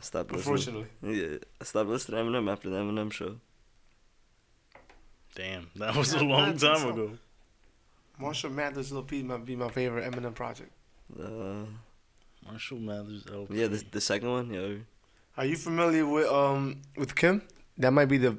[0.00, 0.54] stopped listening.
[0.56, 3.36] Unfortunately, Yeah, I stopped listening to Eminem after the Eminem show.
[5.34, 6.88] Damn, that was Yeah, a I long think time so.
[6.90, 7.18] ago.
[8.18, 10.70] Marshall Mathers LP might be my favorite Eminem project.
[11.18, 11.64] Uh,
[12.46, 13.54] Marshall Mathers LP.
[13.60, 14.74] yeah, the the second one, yeah.
[15.36, 17.42] Are you familiar with um with Kim?
[17.78, 18.36] That might be the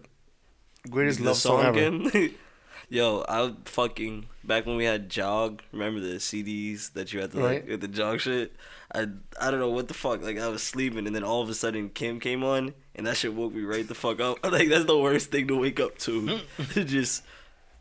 [0.89, 2.29] greatest The love song, ever.
[2.91, 5.61] Yo, I fucking back when we had jog.
[5.71, 7.67] Remember the CDs that you had to like Right.
[7.69, 8.51] with the jog shit.
[8.93, 9.07] I
[9.39, 10.21] I don't know what the fuck.
[10.21, 13.15] Like I was sleeping and then all of a sudden Kim came on and that
[13.15, 14.39] shit woke me right the fuck up.
[14.51, 16.41] Like that's the worst thing to wake up to.
[16.73, 17.23] Just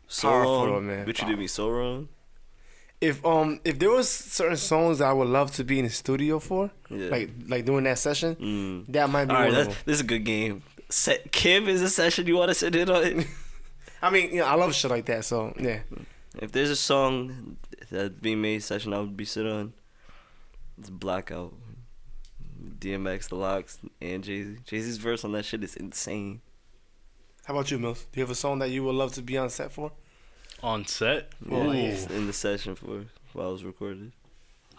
[0.07, 0.87] so Powerful, wrong.
[0.87, 1.05] man.
[1.05, 2.07] But you did me so wrong.
[3.01, 5.91] If um if there was certain songs that I would love to be in the
[5.91, 7.09] studio for, Yeah.
[7.09, 8.93] like like doing that session, Mm.
[8.93, 9.75] that might be All right, one of them.
[9.83, 10.63] this is a good game.
[10.89, 13.25] Set, Kim is a session you want to sit in on.
[14.01, 15.25] I mean, you know, I love shit like that.
[15.25, 15.79] So yeah,
[16.39, 17.57] If there's a song
[17.91, 19.73] that being made session I would be sit on,
[20.79, 21.53] it's Blackout.
[22.79, 24.57] DMX, The LOX, and Jay Z.
[24.65, 26.41] Jay Z's verse on that shit is insane.
[27.45, 28.05] how about you, Millz?
[28.11, 29.91] Do you have a song that you would love to be on set for?
[30.61, 34.11] On set, Yeah, Oh, in the session for while it was recorded.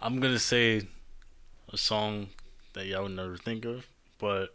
[0.00, 0.86] I'm gonna say
[1.72, 2.28] a song
[2.74, 3.86] that y'all would never think of,
[4.18, 4.54] but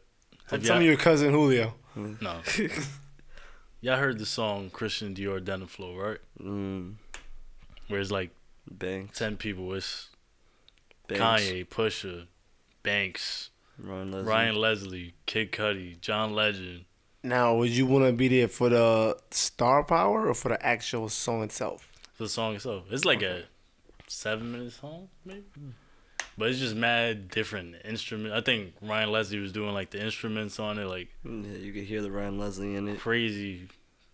[0.49, 1.73] have Tell y'all, me your cousin Julio.
[1.95, 2.41] no.
[3.87, 6.17] y'all heard the song Christian Dior Denim Flow, right?
[6.41, 6.95] Mm,
[7.87, 8.31] Where it's like
[8.69, 9.73] Banks, ten people.
[9.73, 10.09] It's
[11.07, 12.27] Banks, Kanye, Pusha,
[12.83, 14.29] Banks, Ryan Leslie.
[14.29, 16.83] Ryan Leslie, Kid Cudi, John Legend.
[17.23, 21.07] Now, would you want to be there for the star power or for the actual
[21.07, 21.87] song itself?
[22.17, 22.83] The song itself.
[22.91, 23.43] It's like a
[24.07, 25.43] seven minute song, maybe.
[26.37, 28.33] But it's just mad different instrument.
[28.33, 31.83] I think Ryan Leslie was doing like the instruments on it, like Yeah, you could
[31.83, 32.99] hear the Ryan Leslie in it.
[32.99, 33.67] crazy,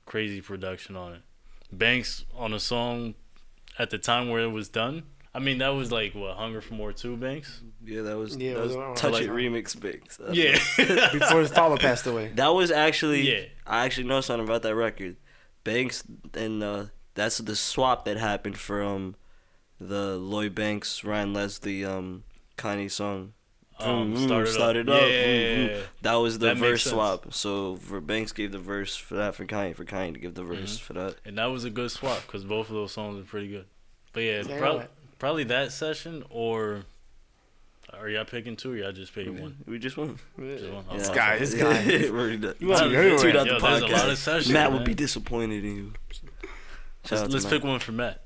[0.05, 1.21] crazy production on it.
[1.71, 3.15] Banks on a song
[3.79, 5.03] at the time where it was done.
[5.35, 7.61] I mean, that was like what Hunger for More Two Banks.
[7.83, 10.17] Yeah, that was, Yeah, that was was Touch like- It remix Banks.
[10.17, 10.53] That- Yeah,
[11.11, 12.31] Before his father passed away.
[12.35, 13.45] That was actually Yeah.
[13.65, 15.15] I actually know something about that record.
[15.63, 16.03] Banks
[16.35, 16.85] and uh
[17.15, 19.15] that's the swap that happened from
[19.79, 22.23] the Lloyd Banks Ryan Leslie um
[22.57, 23.33] Kanye song.
[23.79, 24.95] Um, Vroom, vroom, started, started up.
[24.95, 25.67] up, Yeah, vroom, yeah, vroom.
[25.69, 25.81] yeah, yeah.
[26.03, 27.33] That was the That verse swap.
[27.33, 30.43] So for Banks gave the verse for that for Kanye for Kanye to give the
[30.43, 30.83] verse Mm-hmm.
[30.85, 31.15] for that.
[31.25, 33.65] and that was a good swap because both of those songs are pretty good.
[34.13, 34.87] But yeah, Yeah, prob-
[35.19, 36.83] probably that session or
[37.93, 39.57] Are y'all picking two or y'all just picking one?
[39.67, 40.17] We just won.
[40.39, 40.85] Just one?
[40.91, 40.97] Yeah.
[40.97, 41.85] This guy, this guy.
[42.11, 42.55] We're already done.
[42.59, 43.37] You must be Two- everywhere.
[43.39, 44.11] out Yo, the a lot podcast.
[44.11, 44.51] of sessions.
[44.51, 44.79] Matt man.
[44.79, 45.93] would be disappointed in you.
[47.05, 48.22] Shout Let's, let's pick one for Matt.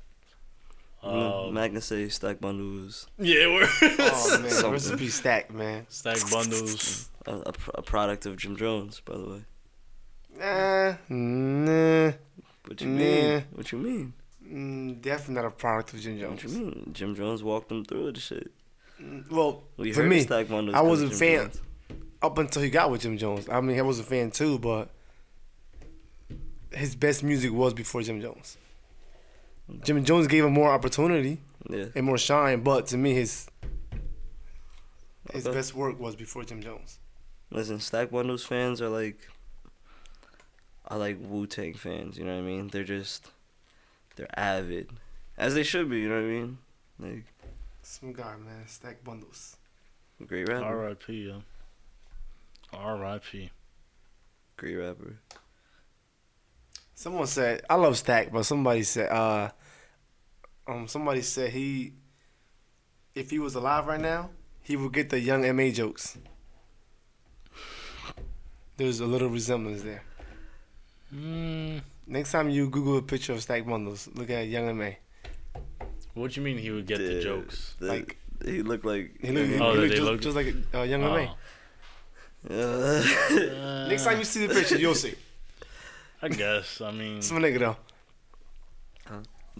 [1.04, 4.72] Mm, Um, Matt can say stack bundles, yeah, we're Oh man, Something.
[4.72, 5.86] recipe stack, man.
[5.88, 7.08] stack bundles.
[7.26, 9.44] a, a, a product of Jim Jones, by the way.
[10.38, 12.12] Nah, nah.
[12.66, 12.98] What you Nah.
[12.98, 13.44] mean?
[13.52, 14.12] What you mean?
[14.44, 16.42] Mm, definitely not a product of Jim Jones.
[16.44, 16.90] What you mean?
[16.92, 18.50] Jim Jones walked them through the shit.
[19.00, 20.74] Mm, Well, We To heard me, of stack bundles.
[20.74, 21.60] I 'cause wasn't of fan- Jones.
[22.22, 23.48] up until he got with Jim Jones.
[23.48, 24.90] I mean, I was a fan too, but
[26.72, 28.56] his best music was before Jim Jones.
[29.84, 31.86] Jim Jones gave him more opportunity Yeah.
[31.94, 33.48] and more shine, but to me, his
[35.32, 35.56] his Okay.
[35.56, 36.98] best work was before Jim Jones.
[37.50, 39.28] Listen, Stack Bundles fans are like,
[40.86, 42.16] are like Wu Tang fans.
[42.18, 42.68] You know what I mean?
[42.68, 43.30] They're just,
[44.16, 44.88] they're avid,
[45.36, 46.00] as they should be.
[46.00, 46.58] You know what I mean?
[46.98, 47.24] Like
[47.82, 49.56] Some guy, man, stack bundles.
[50.26, 51.12] great rapper, R.I.P.
[51.28, 51.42] Yo.
[52.72, 53.50] R.I.P.
[54.56, 55.18] great rapper.
[56.94, 59.50] Someone said I love Stack, but somebody said uh
[60.68, 61.92] um somebody said he
[63.14, 64.30] if he was alive right now,
[64.62, 66.16] he would get the young MA jokes.
[68.76, 70.02] There's a little resemblance there.
[71.14, 74.90] Mm, Next time you Google a picture of Stack Bundles, look at young MA.
[76.14, 77.74] what do you mean he would get the Yeah, jokes?
[77.80, 79.16] the- Like- he looked like.
[79.20, 81.34] He look, he Oh, look they just, look- just like uh, young MA.
[82.48, 82.54] Oh.
[82.54, 85.14] Uh, Next time you see the picture, you'll see.
[86.22, 86.80] I guess.
[86.80, 87.76] I mean, Some nigga though.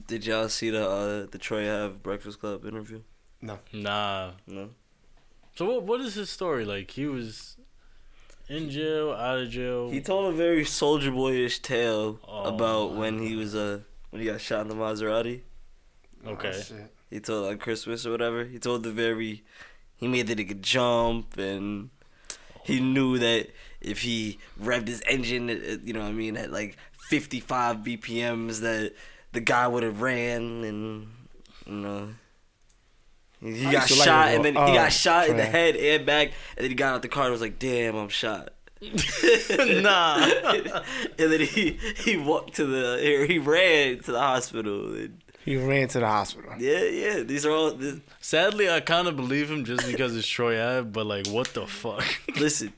[0.07, 3.03] Did y'all see the uh, the Troy Ave Breakfast Club interview?
[3.43, 3.59] No.
[3.73, 4.33] Nah.
[4.47, 4.71] No.
[5.57, 5.83] So what?
[5.85, 6.65] What is his story?
[6.65, 7.57] Like he was
[8.49, 9.91] in jail, out of jail.
[9.91, 13.81] He told a very soldier boyish tale Oh, about my when he was uh
[14.11, 15.43] when he got shot in the Maserati.
[16.27, 16.49] Okay.
[16.55, 16.93] Oh, shit.
[17.11, 18.45] He told on Christmas or whatever.
[18.45, 19.43] He told the very
[19.97, 21.91] he made the nigga jump and
[22.65, 23.49] he knew that
[23.81, 26.77] if he revved his engine, it- it- you know what I mean, at like
[27.09, 28.93] 55 BPMs, that
[29.33, 31.09] the guy would have ran and
[31.67, 32.09] you know.
[33.41, 34.67] He he I got used to like shot and then though.
[34.67, 35.53] he Oh, got shot in the trash.
[35.53, 38.09] head and back, and then he got out the car and was like, "Damn, I'm
[38.09, 38.53] shot."
[38.83, 40.17] nah.
[41.19, 44.95] and then he he walked to the or he ran to the hospital.
[44.95, 46.53] And He ran to the hospital.
[46.59, 47.23] yeah, yeah.
[47.23, 47.71] These are all.
[47.73, 51.49] This, Sadly, I kind of believe him just because it's Troy Ave, but like, what
[51.55, 52.05] the fuck?
[52.39, 52.73] listen,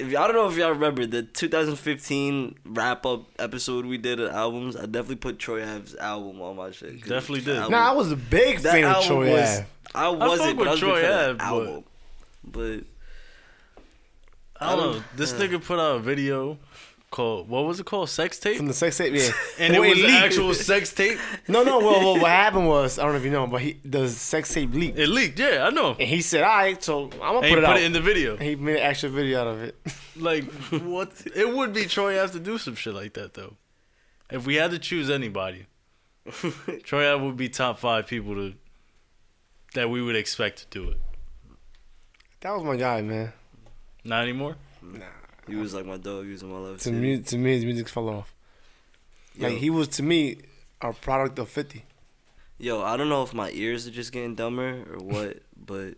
[0.00, 4.30] if y'all don't know if y'all remember the 2015 wrap up episode we did of
[4.32, 7.00] albums, I definitely put Troy Ave's album on my shit.
[7.06, 7.56] Definitely did.
[7.56, 9.48] album- Nah, I was a big that fan of album Troy was.
[9.58, 9.66] Ave.
[9.94, 11.84] I wasn't, but I was with a big Troy fan of Ave, but- album.
[12.42, 12.80] But
[14.62, 15.02] I don't know.
[15.16, 16.58] This nigga put out a video
[17.10, 18.08] called what was it called?
[18.08, 19.30] Sex tape, From the sex tape, yeah.
[19.58, 20.10] and it Well, was leaked.
[20.12, 21.18] actual sex tape.
[21.48, 21.78] No, no.
[21.78, 24.52] Well, well, what happened was I don't know if you know, but he the sex
[24.54, 25.38] tape leaked, It leaked.
[25.38, 25.90] Yeah, I know.
[25.98, 27.92] and he said, "All right, so I'm gonna And put put it out." it in
[27.92, 28.34] the video.
[28.34, 29.76] and he made an actual video out of it.
[30.16, 31.12] Like what?
[31.34, 33.56] It would be Troy Ave to do some shit like that though.
[34.30, 35.66] If we had to choose anybody,
[36.84, 38.54] Troy would be top five people to
[39.74, 40.98] that we would expect to do it.
[42.40, 43.32] that was my guy, man.
[44.04, 44.56] Not anymore.
[44.82, 45.04] Nah,
[45.50, 46.24] he was like my dog.
[46.26, 46.76] He was in my love.
[46.78, 46.96] to City.
[46.96, 48.34] me, to me, his music fell off.
[49.38, 50.38] Like he was to me
[50.80, 51.84] a product of Fifty.
[52.58, 55.94] Yo, I don't know if my ears are just getting dumber or what, but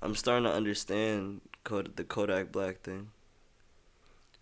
[0.00, 3.08] I'm starting to understand Kod- the Kodak Black thing.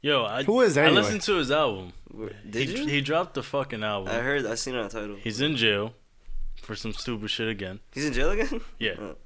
[0.03, 1.03] Yo, I Who is that I anyway?
[1.03, 1.93] listened to his album.
[2.11, 2.87] Where- Did he, you?
[2.87, 4.11] he dropped the fucking album.
[4.13, 4.47] I heard.
[4.47, 5.17] I seen that title.
[5.17, 5.93] He's in jail
[6.63, 7.81] for some stupid shit again.
[7.93, 8.63] He's in jail again.
[8.79, 8.95] Yeah.
[8.99, 9.17] Oh.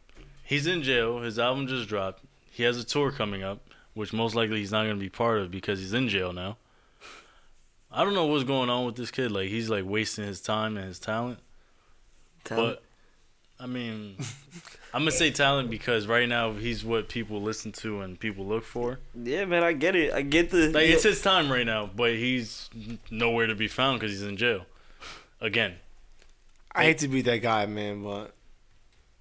[0.43, 1.21] He's in jail.
[1.21, 2.25] His album just dropped.
[2.51, 3.61] He has a tour coming up,
[3.95, 6.57] which most likely he's not going to be part of because he's in jail now.
[7.91, 9.31] I don't know what's going on with this kid.
[9.31, 11.39] Like he's like wasting his time and his talent.
[12.43, 12.83] Tell But
[13.61, 14.17] I mean,
[14.93, 18.65] I'm gonna say talent because right now he's what people listen to and people look
[18.65, 18.99] for.
[19.15, 20.13] Yeah, man, I get it.
[20.13, 20.73] I get the.
[20.73, 22.69] Like it's his time right now, but he's
[23.11, 24.67] nowhere to be found because he's in jail
[25.41, 25.77] again.
[26.75, 28.34] I hate to be that guy, man, but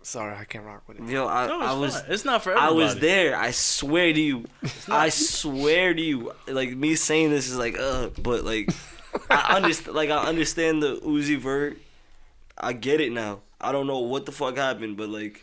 [0.04, 1.10] sorry, I can't rock with it.
[1.10, 2.02] Yo, I, No, it's I was.
[2.02, 2.12] fine.
[2.12, 2.72] It's not for everybody.
[2.74, 3.36] I was there.
[3.36, 4.46] I swear to you.
[4.88, 6.32] I swear to you.
[6.48, 8.70] Like me saying this is like, uh, but like,
[9.30, 9.96] I understand.
[9.96, 11.78] Like I understand the Uzi Vert.
[12.58, 13.40] I get it now.
[13.60, 15.42] I don't know what the fuck happened, but like,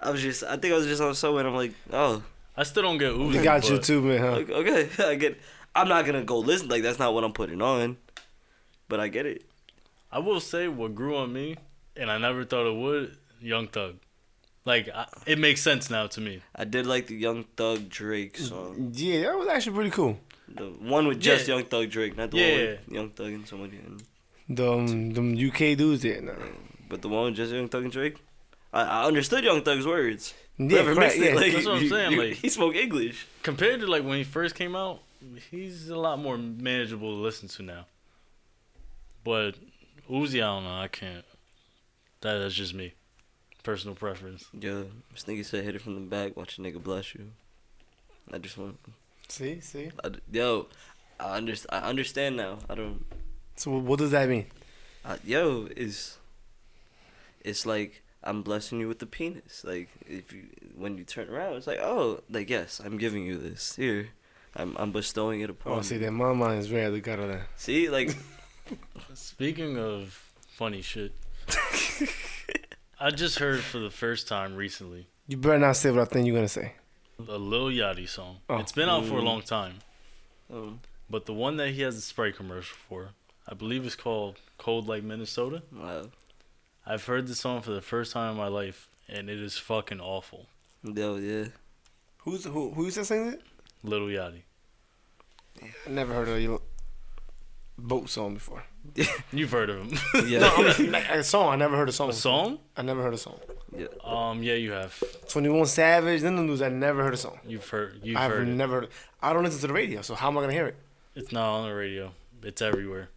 [0.00, 0.42] I was just.
[0.44, 1.40] I think I was just on somewhere.
[1.46, 2.22] and I'm like, oh,
[2.56, 3.32] I still don't get Uzi.
[3.34, 4.20] They got you too, man.
[4.20, 4.32] Huh?
[4.32, 5.38] like, okay, I get.
[5.74, 6.68] I'm not gonna go listen.
[6.68, 7.96] Like that's not what I'm putting on.
[8.88, 9.44] But I get it.
[10.12, 11.56] I will say what grew on me,
[11.96, 13.16] and I never thought it would.
[13.46, 13.94] Young Thug,
[14.64, 16.42] like I, it makes sense now to me.
[16.54, 18.90] I did like the Young Thug Drake song.
[18.94, 20.18] Yeah, that was actually pretty cool.
[20.48, 20.64] The
[20.96, 21.54] one with just Yeah.
[21.56, 22.50] Young Thug Drake, not the Yeah.
[22.50, 23.78] one with Young Thug and somebody.
[23.78, 24.02] And,
[24.58, 26.32] The um, them UK dudes there, nah.
[26.88, 28.16] but the one with just Young Thug and Drake.
[28.72, 30.34] I, I understood Young Thug's words.
[30.58, 31.40] Yeah, Whoever correct, mixed it, yeah.
[31.40, 33.26] like, That's what I'm he- saying, he- like- he spoke English.
[33.42, 35.00] Compared to like when he first came out,
[35.50, 37.86] he's a lot more manageable to listen to now.
[39.24, 39.52] But
[40.10, 40.78] Uzi, I don't know.
[40.80, 41.24] I can't.
[42.22, 42.94] That, that's just me.
[43.66, 44.44] Personal preference.
[44.52, 47.32] Yo, this nigga said hit it from the back, watch a nigga bless you.
[48.32, 48.78] I just want,
[49.26, 49.90] See, see.
[50.04, 50.68] I, yo,
[51.18, 51.84] I understand.
[51.84, 52.58] I understand now.
[52.70, 53.04] I don't.
[53.56, 54.46] So what does that mean?
[55.04, 56.18] I, yo, is
[57.40, 59.64] it's like I'm blessing you with the penis.
[59.64, 60.44] Like if you
[60.76, 64.10] when you turn around, it's like oh, like yes, I'm giving you this here.
[64.54, 65.72] I'm I'm bestowing it upon.
[65.72, 67.42] Oh, see, then my mind is very the gutter then.
[67.56, 68.16] See, like
[69.14, 71.14] Speaking of funny shit,
[72.98, 76.26] I just heard for the first time recently You better not say what I think
[76.26, 76.72] you're gonna say.
[77.18, 78.38] a Lil Yachty song.
[78.48, 78.58] Oh.
[78.58, 79.78] It's been out for a long time,
[80.52, 80.80] um,
[81.10, 83.10] but the one that he has a Sprite commercial for,
[83.48, 86.08] I believe, is called "Cold Like Minnesota." wow.
[86.88, 90.00] I've heard this song for the first time in my life, and it is fucking
[90.00, 90.46] awful.
[90.84, 91.46] Yo, yeah.
[92.18, 92.70] Who's who?
[92.72, 93.42] Who used to sing it?
[93.82, 94.42] Little Yachty.
[95.62, 96.55] I never heard of your
[97.86, 98.64] boat song before.
[99.32, 99.98] You've heard of him.
[100.28, 100.40] Yeah.
[100.40, 101.52] No, I mean, like, a song.
[101.52, 102.10] I never heard a song.
[102.10, 102.58] a song?
[102.76, 103.38] I never heard a song.
[103.76, 103.86] yeah.
[104.04, 104.92] Um, yeah, you have.
[105.28, 106.22] Twenty One Savage.
[106.22, 106.62] Then the news.
[106.62, 107.38] I never heard a song.
[107.46, 108.00] You've heard.
[108.02, 108.48] You've I've heard.
[108.48, 108.80] Never.
[108.82, 108.88] Heard
[109.22, 110.76] I don't listen to the radio, so how am I gonna hear it?
[111.14, 112.12] It's not on the radio.
[112.42, 113.08] It's everywhere.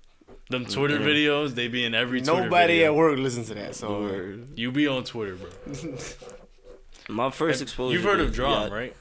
[0.50, 1.06] Them Twitter Mhm.
[1.06, 2.94] videos, they be in every Twitter Nobody video.
[2.94, 3.76] at work listens to that.
[3.76, 4.58] So Word.
[4.58, 5.50] You be on Twitter, bro.
[7.10, 7.94] My first exposure.
[7.96, 8.96] You've heard of Drum, yacht- right?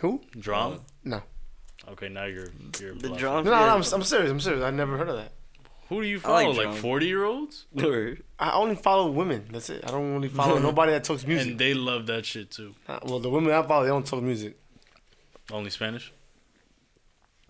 [0.00, 0.20] who?
[0.38, 0.80] Drum.
[1.04, 1.22] No.
[1.92, 2.46] Okay, now you're
[2.80, 3.16] you're The bluffing.
[3.18, 3.44] drum.
[3.44, 3.56] No, no.
[3.56, 4.30] I'm, I'm serious.
[4.30, 4.62] I'm serious.
[4.62, 5.32] I never heard of that.
[5.88, 6.48] Who do you I follow?
[6.50, 6.76] like Like Drum.
[6.76, 8.22] forty year olds, Word.
[8.38, 9.46] I only follow women.
[9.50, 9.82] That's it.
[9.84, 11.48] I don't really follow nobody that talks music.
[11.50, 12.74] and they love that shit too.
[12.88, 14.56] Uh, well, the women I follow, they don't talk music.
[15.52, 16.12] Only Spanish.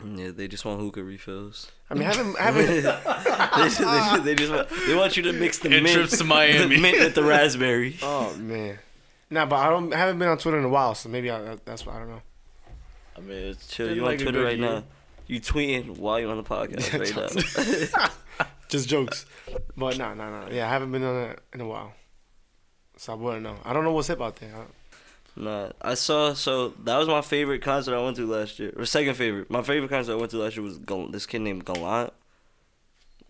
[0.02, 1.70] Yeah, they just want hookah refills.
[1.90, 2.66] I mean, I haven't, I haven't.
[2.66, 5.94] they, just, they, just, they just want they want you to mix the And mint,
[5.94, 6.76] trips to Miami.
[6.76, 7.98] the mint with the raspberry.
[8.02, 8.78] oh man.
[9.28, 9.92] Nah, but I don't.
[9.92, 12.08] I haven't been on Twitter in a while, so maybe I, that's why I don't
[12.08, 12.22] know.
[13.20, 14.68] I mean, it's Chill, been you like on a Twitter good right year.
[14.70, 14.84] now?
[15.26, 18.08] You tweeting while you're on the podcast right now?
[18.68, 19.26] Just jokes.
[19.76, 20.48] But nah, nah, nah.
[20.50, 21.92] Yeah, I haven't been on it in a while,
[22.96, 23.56] so I wouldn't know.
[23.64, 24.54] I don't know what's hip out there.
[24.54, 24.64] I-
[25.36, 26.34] Nah, I saw.
[26.34, 29.48] So that was my favorite concert I went to last year, or second favorite.
[29.48, 32.12] My favorite concert I went to last year was Gal- this kid named Gallant.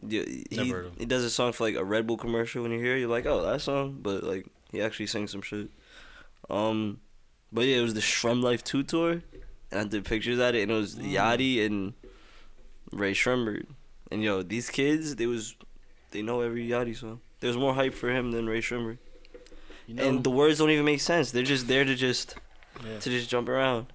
[0.09, 0.99] Yeah, he, Never heard of him.
[0.99, 2.63] he does a song for like a Red Bull commercial.
[2.63, 3.99] When you hear, it, you're like, oh, that song.
[4.01, 5.69] But like, he actually sings some shit.
[6.49, 7.01] Um,
[7.53, 9.23] but yeah, it was the SremmLife Two tour,
[9.71, 11.13] and I did pictures at it, and it was Mm.
[11.13, 11.95] Yachty and
[12.93, 13.67] Rae Sremmurd.
[14.11, 15.55] And yo, these kids, they was,
[16.11, 17.21] they know every Yachty song.
[17.41, 18.99] There's more hype for him than Rae Sremmurd.
[19.87, 21.31] You know, and the words don't even make sense.
[21.33, 22.37] They're just there to just
[22.85, 22.99] yeah.
[23.01, 23.93] to just jump around.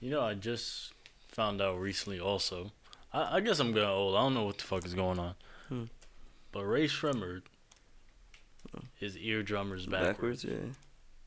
[0.00, 0.92] You know, I just
[1.28, 2.18] found out recently.
[2.18, 2.72] Also,
[3.12, 4.16] I, I guess I'm getting old.
[4.16, 5.34] I don't know what the fuck is going on.
[5.68, 5.84] Hmm.
[6.50, 7.42] But Rae Sremmurd,
[8.96, 10.44] his eardrummers backwards.
[10.44, 10.72] Backwards, yeah.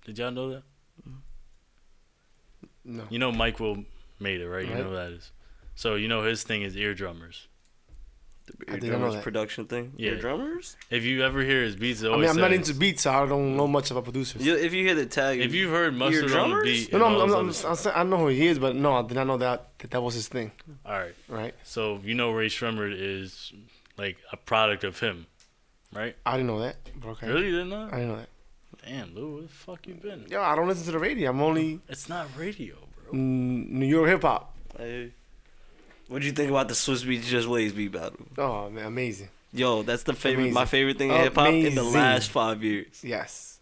[0.06, 0.64] Did y'all know that?
[2.88, 3.04] No.
[3.10, 3.84] You know Mike Will
[4.20, 4.66] made it, right?
[4.66, 4.80] You Right.
[4.84, 5.32] know who that is.
[5.76, 7.46] So you know his thing is eardrummers.
[8.46, 9.24] The I ear didn't know drummers that.
[9.24, 9.92] production thing.
[9.98, 10.12] Yeah.
[10.12, 10.78] Ear drummers.
[10.90, 13.26] If you ever hear his beats, it I mean, I'm not into beats, so I
[13.28, 14.44] don't know much about producers.
[14.46, 16.64] You, if you hear the tag, If you've heard mustard on the drummers?
[16.64, 18.96] beat, No, no, I'm, I'm, I'm, I'm, saying- I know who he is, but no,
[18.96, 20.52] I did not know that that, that was his thing,
[20.86, 21.14] all right.
[21.28, 21.54] right?
[21.64, 23.52] So you know Rae Sremmurd is
[23.98, 25.28] like a product of him,
[25.94, 26.16] right?
[26.26, 26.78] I didn't know that.
[27.02, 27.28] But okay.
[27.28, 27.90] Really didn't know?
[27.92, 28.30] I didn't know that.
[28.88, 30.26] Damn, Lou, where the fuck you been?
[30.30, 31.30] Yo, I don't listen to the radio.
[31.30, 33.14] I'm only It's not radio, bro.
[33.14, 34.56] mm, New York hip hop.
[34.78, 35.12] Hey,
[36.08, 38.26] what'd you think about the Swizz Beatz Just Blaze beat battle?
[38.38, 39.30] Oh man, amazing.
[39.52, 40.54] Yo, that's the favorite, Amazing.
[40.54, 43.02] my favorite thing in hip hop in the last five years.
[43.04, 43.60] Yes.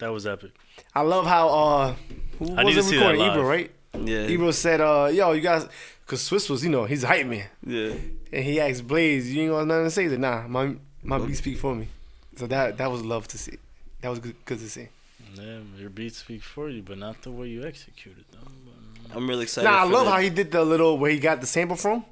[0.00, 0.52] That was epic.
[0.94, 1.94] I love how uh
[2.38, 3.32] who I need was to it see that recording?
[3.32, 3.70] Ebro, right?
[4.00, 5.66] Yeah, Ebro said, uh, yo, you guys
[6.06, 7.46] cause Swiss was, you know, he's a hype man.
[7.66, 7.92] yeah.
[8.32, 10.04] And he asked Blaze, you ain't got nothing to say?
[10.04, 11.88] He said, nah, my my beat speak for me.
[12.36, 13.56] So that that was love to see.
[14.00, 14.88] That was good, good to see.
[15.34, 18.40] Yeah, your beat speaks for you, but not the way you executed them.
[19.10, 19.16] Mm.
[19.16, 19.68] I'm really excited.
[19.68, 21.76] Nah, I for love the- how he did the little where he got the sample
[21.76, 22.04] from,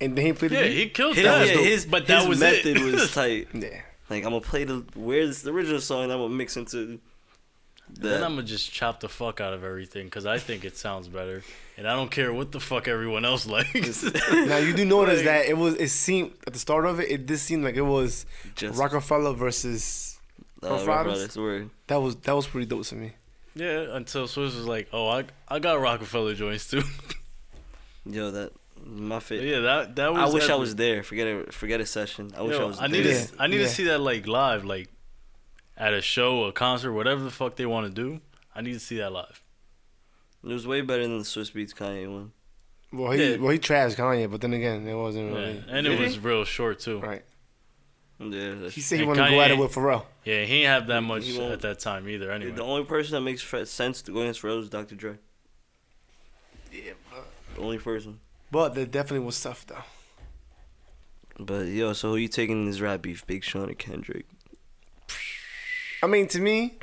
[0.00, 0.76] and then he played the Yeah, beat.
[0.76, 1.46] he killed his, that.
[1.48, 2.82] yeah, his, but that his was method it.
[2.82, 3.48] was tight.
[3.54, 3.80] yeah.
[4.10, 7.00] Like I'm gonna play the where's the original song, and I'm gonna mix into
[7.88, 8.22] then.
[8.22, 11.42] I'm gonna just chop the fuck out of everything because I think it sounds better,
[11.78, 14.02] and I don't care what the fuck everyone else likes.
[14.32, 17.10] Now you do notice Like- that it was it seemed at the start of it
[17.10, 20.11] it did seem like it was Just Roc-A-Fella versus
[20.62, 21.18] uh, Ruff Ruff Ryders?
[21.20, 21.70] Ryders, word.
[21.88, 23.12] that was that was pretty dope to me.
[23.54, 26.82] yeah, until Swizz was like, "Oh, I I got Roc-A-Fella joints too."
[28.04, 28.52] Yo, that
[28.84, 29.48] my favorite.
[29.48, 30.30] yeah, that that was.
[30.30, 31.02] I wish I was there.
[31.02, 32.32] Forget a forget a session.
[32.36, 33.26] I wish Yo, I was I need there.
[33.26, 33.62] to I need Yeah.
[33.66, 34.88] to see that like live, like
[35.76, 38.20] at a show, a concert, whatever the fuck they want to do.
[38.54, 39.40] I need to see that live.
[40.44, 42.32] It was way better than the Swizz Beatz Kanye one.
[42.92, 43.36] Well, he Yeah.
[43.36, 46.44] well he trashed Kanye, but then again, it wasn't Yeah, really and it was real
[46.44, 46.98] short too.
[46.98, 47.24] right.
[48.30, 50.04] Yeah, He said he wanted to go at it with Pharrell.
[50.24, 52.30] Yeah, he ain't have that much at that time either.
[52.30, 54.94] Anyway, The only person that makes sense to go against Pharrell is Dr.
[54.94, 55.18] Dre.
[56.72, 58.20] Yeah, but, The only person.
[58.50, 59.84] but there definitely was stuff though.
[61.38, 64.26] But yo, so who you taking this rap beef, Big Sean or Kendrick?
[66.02, 66.78] I mean, to me,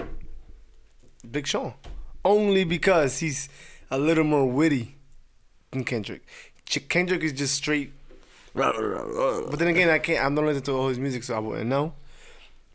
[1.29, 1.73] Big Sean,
[2.25, 3.49] only because he's
[3.91, 4.95] a little more witty
[5.71, 6.23] than Kendrick.
[6.65, 7.93] Kendrick is just straight.
[8.53, 10.23] But then again, I can't.
[10.23, 11.93] I'm not listening to all his music, so I wouldn't know.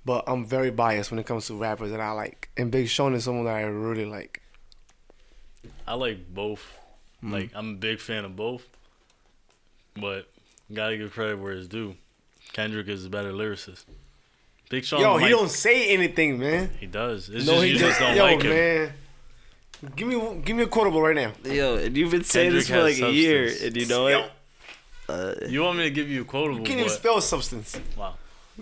[0.04, 3.14] But I'm very biased when it comes to rappers that I like, and Big Sean
[3.14, 4.42] is someone that I really like.
[5.86, 6.60] I like both.
[7.22, 7.32] Mm-hmm.
[7.32, 8.66] Like I'm a big fan of both,
[9.94, 10.28] but
[10.72, 11.96] gotta give credit where it's due.
[12.52, 13.84] Kendrick is a better lyricist.
[14.68, 16.70] Big Sean, Yo, he might- don't say anything, man.
[16.78, 17.28] He does.
[17.28, 18.50] It's no, just he you just, just don't yo, like him.
[18.50, 18.92] man.
[19.96, 21.32] Give me, give me a quotable right now.
[21.44, 24.20] Yo, and you've been saying this for like has a year, and you know Yo,
[24.20, 24.32] it.
[25.08, 26.60] Uh, You want me to give you a quotable?
[26.60, 27.78] you can't even spell substance.
[27.96, 28.14] Wow.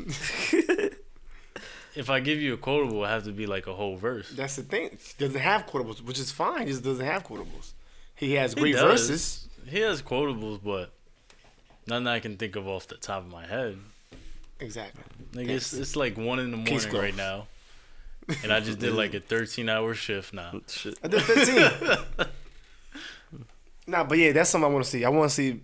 [1.94, 4.30] if I give you a quotable, it has to be like a whole verse.
[4.30, 4.90] That's the thing.
[4.90, 6.66] He doesn't have quotables, which is fine.
[6.66, 7.72] He just doesn't have quotables.
[8.14, 8.82] He has He great does.
[9.08, 9.48] verses.
[9.68, 10.90] He has quotables, but
[11.86, 13.78] none that I can think of off the top of my head.
[14.60, 15.02] Exactly.
[15.34, 17.46] Like it's it's like one in the morning right now,
[18.42, 20.60] and I just did like a 13 hour shift now.
[20.68, 20.98] shit.
[21.02, 22.26] I did 15.
[23.86, 25.04] nah, but yeah, that's something I want to see.
[25.04, 25.60] I want to see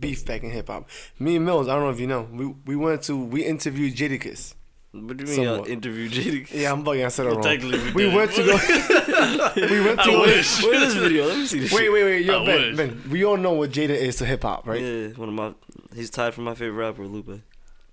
[0.00, 0.88] beef back in hip hop.
[1.18, 3.94] Me and Millz, I don't know if you know, we we went to we interviewed
[3.94, 4.54] Jadakiss.
[4.92, 5.68] What do you mean y'all Somewhat.
[5.70, 6.48] interview JD?
[6.54, 7.04] Yeah, I'm bugging.
[7.04, 7.92] I said it Well, wrong.
[7.94, 8.52] we we went to go.
[9.56, 10.10] we went to.
[10.10, 10.62] I wish.
[10.64, 11.26] Where's this video?
[11.26, 11.92] Let me see this Wait, shit.
[11.92, 12.76] wait, wait, yo, I Ben, wish.
[12.76, 14.80] Ben, we all know what Jada is to hip hop, right?
[14.80, 15.54] Yeah, one of my.
[15.94, 17.42] He's tied for my favorite rapper, Lupe.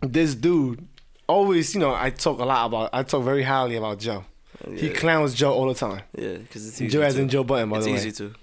[0.01, 0.87] This dude
[1.27, 4.23] always, you know, I talk a lot about, I talk very highly about Joe.
[4.65, 6.01] Oh, yeah, He clowns Joe all the time.
[6.17, 6.87] yeah, because it's easy.
[6.89, 7.97] Joe as in Joe Budden, by It's the way.
[7.97, 8.35] It's easy to.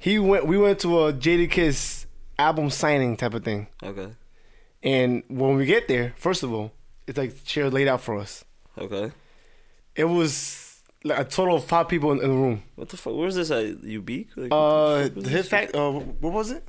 [0.00, 0.44] He went.
[0.46, 2.06] We went to a Jada Kiss
[2.38, 4.08] album signing type of thing, Okay.
[4.82, 6.72] and when we get there, first of all,
[7.06, 8.44] it's like chair laid out for us.
[8.76, 9.10] Okay.
[9.96, 12.62] It was like a total of five people in, in the room.
[12.76, 13.14] What the fuck?
[13.14, 13.82] Where's this at?
[13.82, 14.28] Ubique?
[14.36, 15.46] Like, Uh, what the fuck was the this Hit?
[15.46, 15.74] Fact.
[15.74, 16.62] Uh, what was it?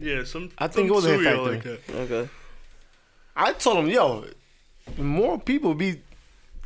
[0.00, 0.50] Yeah, some.
[0.58, 1.44] I think some it was a Hit Factory.
[1.54, 1.94] like that.
[1.94, 2.28] Okay.
[3.36, 4.24] I told him, yo,
[4.98, 6.00] more people be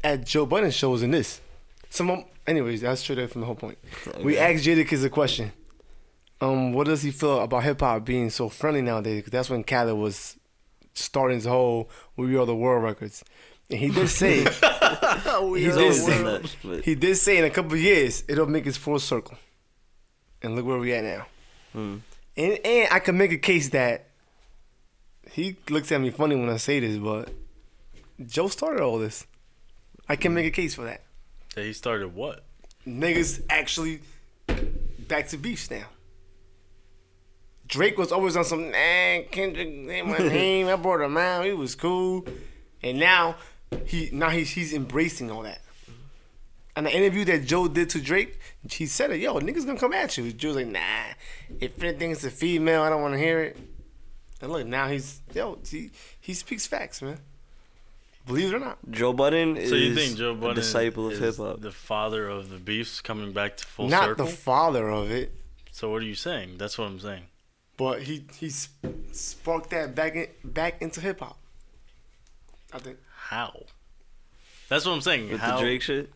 [0.04, 1.40] at Joe Budden shows than this.
[1.90, 3.78] Some, anyways, that's straight up from the whole point.
[4.22, 4.54] We Okay.
[4.54, 5.52] asked Jadakiss a question.
[6.40, 9.22] Um, what does he feel about hip hop being so friendly nowadays?
[9.22, 10.36] 'Cause that's when Khaled was
[10.94, 13.24] starting his whole "We Are the World" records,
[13.70, 14.44] and he did say
[15.42, 16.56] We He's are the always that.
[16.62, 19.36] But, he did say in a couple of years it'll make his full circle,
[20.42, 21.26] and look where we at now.
[21.72, 21.96] hmm.
[22.36, 24.06] And and I can make a case that
[25.32, 27.30] he looks at me funny when I say this, but
[28.24, 29.26] Joe started all this.
[30.08, 31.02] I can make a case for that.
[31.56, 32.44] That he started what?
[32.86, 34.00] Niggas actually
[35.08, 35.86] back to beefs now.
[37.68, 40.68] Drake was always on some nah Kendrick ain't my name.
[40.68, 41.44] I brought him out.
[41.44, 42.26] He was cool,
[42.82, 43.36] and now
[43.84, 45.60] he now he's he's embracing all that.
[46.74, 48.38] And the interview that Joe did to Drake,
[48.70, 50.32] he said it, yo, niggas gonna come at you.
[50.32, 50.78] Joe's like, nah,
[51.60, 53.58] if anything's a female, I don't wanna hear it.
[54.40, 55.90] And look, now he's yo, he
[56.20, 57.18] he speaks facts, man.
[58.26, 58.78] Believe it or not.
[58.90, 61.60] Joe Budden So is you think Joe a Budden disciple of hip hop?
[61.60, 64.26] the father of the beefs coming back to full not circle?
[64.26, 65.32] the father of it,
[65.72, 66.58] so what are you saying?
[66.58, 67.24] That's what I'm saying.
[67.78, 68.50] But he he
[69.12, 71.38] sparked that back in, back into hip hop.
[72.72, 72.98] I think
[73.28, 73.62] How?
[74.68, 75.30] That's what I'm saying.
[75.30, 76.12] With How the Drake shit?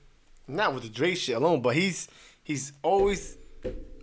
[0.46, 2.08] not with the Drake shit alone, but he's
[2.42, 3.38] he's always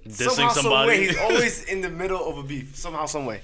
[0.07, 3.41] dissing somehow, some way, he's always in the middle of a beef somehow, some way.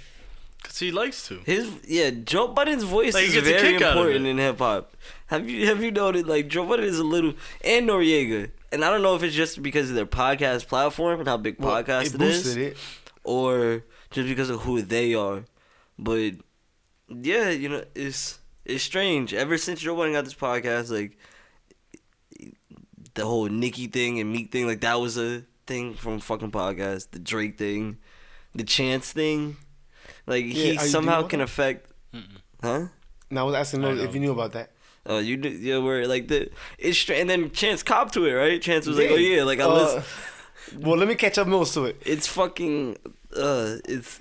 [0.64, 1.42] Cause he likes to.
[1.46, 4.26] His yeah, Joe Budden's voice Like, he is gets a very kick out of important
[4.26, 4.30] it.
[4.32, 4.94] in hip hop.
[5.28, 8.90] Have you have you noted like Joe Budden is a little and Noreaga, and I
[8.90, 12.16] don't know if it's just because of their podcast platform and how big Well, podcast
[12.16, 12.78] it it is, it.
[13.24, 13.84] or
[14.16, 15.44] just because of who they are.
[16.00, 16.34] But
[17.10, 19.34] yeah, you know, it's it's strange.
[19.34, 21.18] Ever since Joe Budden got this podcast, like
[23.14, 27.12] the whole Nicki thing and Meek thing, like that was a thing from fucking podcast.
[27.12, 27.98] The Drake thing,
[28.54, 29.58] the Chance thing,
[30.28, 31.46] like Yeah, he somehow can that?
[31.46, 32.38] affect, Mm-mm.
[32.62, 32.88] huh?
[33.30, 34.72] Now I was asking I if you knew about that.
[35.08, 36.50] Oh, you do, yeah, where like the
[36.80, 38.62] it's stra- and then Chance cop to it, right?
[38.62, 40.04] Chance was like, oh yeah, like I Uh, listen.
[40.82, 42.02] Well, let me catch up most to it.
[42.06, 42.98] It's fucking
[43.38, 44.20] uh, it's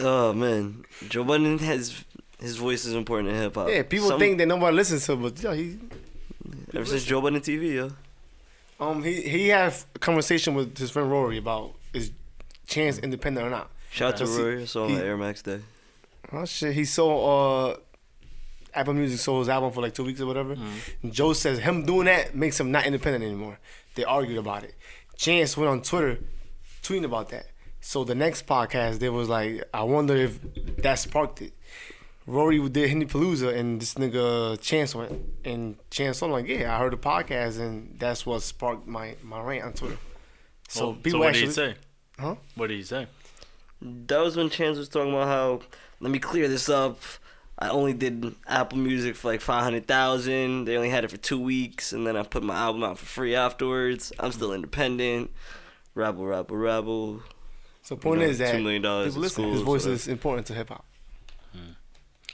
[0.00, 2.04] oh man, Joe Budden has
[2.40, 3.68] his voice is important in hip hop.
[3.68, 5.78] Yeah, people Some- think that nobody listens to, him, but yo, he
[6.74, 7.90] ever since Joe Budden TV, yo.
[8.80, 12.10] um he he had a conversation with his friend Rory about is
[12.66, 13.70] Chance independent or not.
[13.90, 15.60] Shout out to Rory, I saw him he- at Air Max Day.
[16.32, 17.76] Oh shit, he saw uh
[18.72, 20.56] Apple Music sold his album for like two weeks or whatever.
[21.02, 23.58] And Joe says him doing that makes him not independent anymore.
[23.96, 24.74] They argued about it.
[25.16, 26.18] Chance went on Twitter
[26.82, 27.49] tweeting about that.
[27.80, 30.38] So the next podcast, they was like, I wonder if
[30.78, 31.52] that sparked it.
[32.26, 35.12] Rory did Henny Palooza and this nigga Chance went
[35.44, 39.40] and Chance I'm like, yeah, I heard the podcast and that's what sparked my my
[39.40, 39.98] rant on Twitter.
[40.68, 41.74] So Well, people so what actually, did he say?
[42.18, 42.34] huh?
[42.54, 43.06] What did he say?
[43.82, 45.60] That was when Chance was talking about how
[46.00, 47.00] let me clear this up.
[47.58, 50.66] I only did Apple Music for like five hundred thousand.
[50.66, 53.06] They only had it for two weeks, and then I put my album out for
[53.06, 54.12] free afterwards.
[54.18, 55.30] I'm still independent.
[55.94, 57.22] Rabble, rabble, rabble.
[57.90, 59.28] So point You know, is that $2 million people listen.
[59.30, 59.94] schools, His voice whatever.
[59.94, 60.84] is important to hip hop.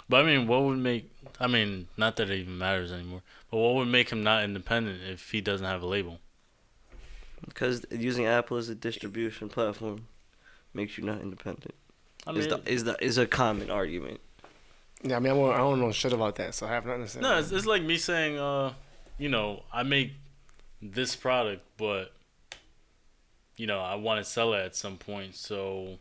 [0.06, 1.10] But I mean, what would make?
[1.40, 3.22] I mean, not that it even matters anymore.
[3.50, 6.18] But what would make him not independent if he doesn't have a label?
[7.48, 10.08] Because using Apple as a distribution platform
[10.74, 11.74] makes you not independent.
[12.26, 14.20] I is mean, the is the is a common argument.
[15.02, 17.02] Yeah, I mean, I don't, I don't know shit about that, so I have nothing
[17.04, 17.20] to say.
[17.20, 18.74] no, it's, it's like me saying, uh,
[19.18, 20.12] you know, I make
[20.82, 22.12] this product, but
[23.56, 25.98] you know, I want to sell it at some point, so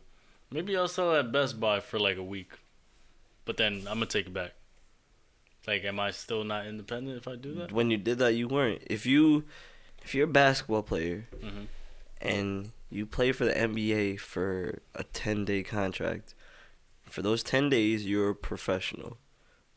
[0.50, 2.52] maybe I'll sell it at Best Buy for like a week,
[3.44, 4.52] but then I'm gonna take it back.
[5.66, 7.72] Like, am I still not independent if I do that?
[7.72, 8.82] When you did that, you weren't.
[8.86, 9.44] If you
[10.04, 11.66] if you're a basketball player Mhm.
[12.20, 16.34] and you play for the NBA for a 10 day contract,
[17.04, 19.18] for those 10 days you're a professional.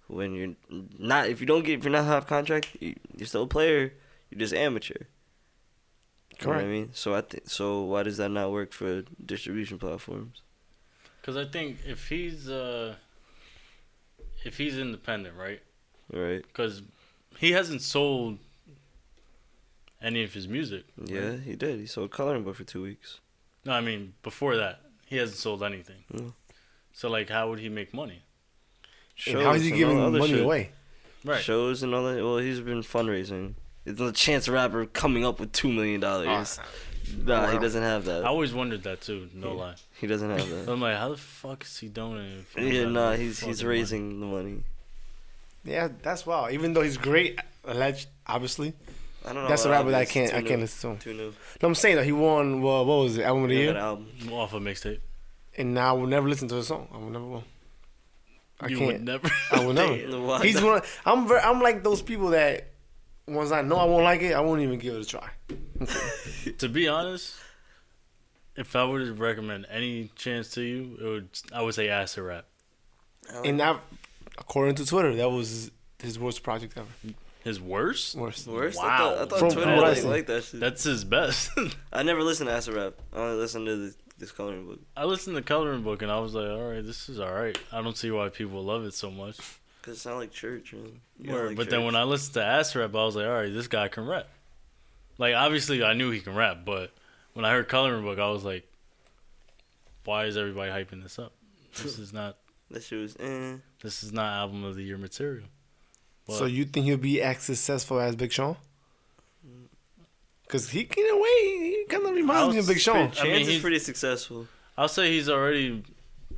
[0.07, 0.55] When you're
[0.99, 3.93] not, if you don't get, if you're not have contract, you're still a player.
[4.30, 5.05] You're just amateur.
[6.41, 6.89] You know what I mean?
[6.93, 7.81] So I think so.
[7.81, 10.41] Why does that not work for distribution platforms?
[11.21, 12.95] Because I think if he's uh,
[14.45, 15.61] if he's independent, right?
[16.11, 16.41] Right?
[16.47, 16.81] Because
[17.37, 18.39] he hasn't sold
[20.01, 20.85] any of his music.
[20.97, 21.09] right?
[21.09, 21.79] Yeah, he did.
[21.79, 23.19] He sold coloring book for two weeks.
[23.65, 26.03] No, I mean before that, he hasn't sold anything.
[26.13, 26.33] Mm.
[26.93, 28.23] So like, how would he make money?
[29.27, 30.43] And how is he and giving all other money shit.
[30.43, 30.71] away?
[31.25, 31.41] Right.
[31.41, 32.23] Shows and all that.
[32.23, 33.55] Well, he's been fundraising.
[33.86, 36.59] It's a chance rapper coming up with two million dollars.
[36.61, 36.65] Ah,
[37.25, 38.23] nah, he doesn't have that.
[38.23, 39.30] I always wondered that too.
[39.34, 39.53] No Yeah.
[39.59, 39.75] lie.
[39.99, 40.69] He doesn't have that.
[40.71, 42.39] I'm like, how the fuck is he donating?
[42.39, 44.63] if he don't yeah, have nah, he's he's fucking raising the money.
[45.63, 46.51] Yeah, that's wild.
[46.53, 48.73] Even though he's great, alleged, obviously,
[49.25, 49.49] I don't know.
[49.49, 51.03] that's a rapper that I can't Too I can't listen to.
[51.03, 51.34] Too new.
[51.61, 52.61] No, I'm saying that he won.
[52.61, 53.23] Well, what was it?
[53.23, 53.73] Album of the Yeah, year.
[53.73, 54.07] that album.
[54.25, 54.38] money.
[54.38, 54.99] off a mixtape.
[55.57, 56.88] And now I will never listen to a song.
[56.93, 57.43] I will never will.
[58.61, 58.93] I you can't.
[58.93, 59.30] would never.
[59.51, 59.97] I will never.
[59.97, 60.63] Damn, He's not?
[60.63, 60.82] one.
[61.05, 62.68] I'm very, I'm like those people that
[63.30, 65.30] once I know I won't like it, I won't even give it a try.
[66.57, 67.36] to be honest,
[68.55, 72.23] if I were to recommend any chance to you, it would I would say acid
[72.23, 72.45] rap.
[73.45, 73.77] And I,
[74.38, 76.88] according to Twitter, that was his worst project ever.
[77.43, 78.15] His worst?
[78.15, 78.47] Worst.
[78.47, 78.77] Worse?
[78.77, 78.97] I Wow.
[78.97, 80.59] thought, I thought From- Twitter from what I like, that shit.
[80.59, 81.51] That's his best.
[81.93, 82.93] I never listened to acid rap.
[83.13, 86.11] I only listened to this, this coloring book I listened to the Coloring Book and
[86.11, 87.57] I was like, all right, this is all right.
[87.71, 89.38] I don't see why people love it so much.
[89.82, 90.73] Because it sounded like church.
[90.73, 91.01] Man.
[91.19, 93.34] You Word, like but then when I listened to Ass Rap, I was like, all
[93.34, 94.27] right, this guy can rap.
[95.17, 96.91] Like, obviously, I knew he can rap, but
[97.34, 98.65] when I heard Coloring Book, I was like,
[100.05, 101.34] why is everybody hyping this up?
[101.82, 102.38] This is not
[102.71, 103.55] that shit was eh.
[103.82, 105.45] this is not album of the year material.
[106.27, 108.57] But So you think he'll be as successful as Big Sean?
[110.43, 112.95] Because he, in a way, he kind of reminds me of Big Sean.
[112.95, 114.47] I mean, Chance is he's- pretty successful.
[114.77, 115.84] I'll say he's already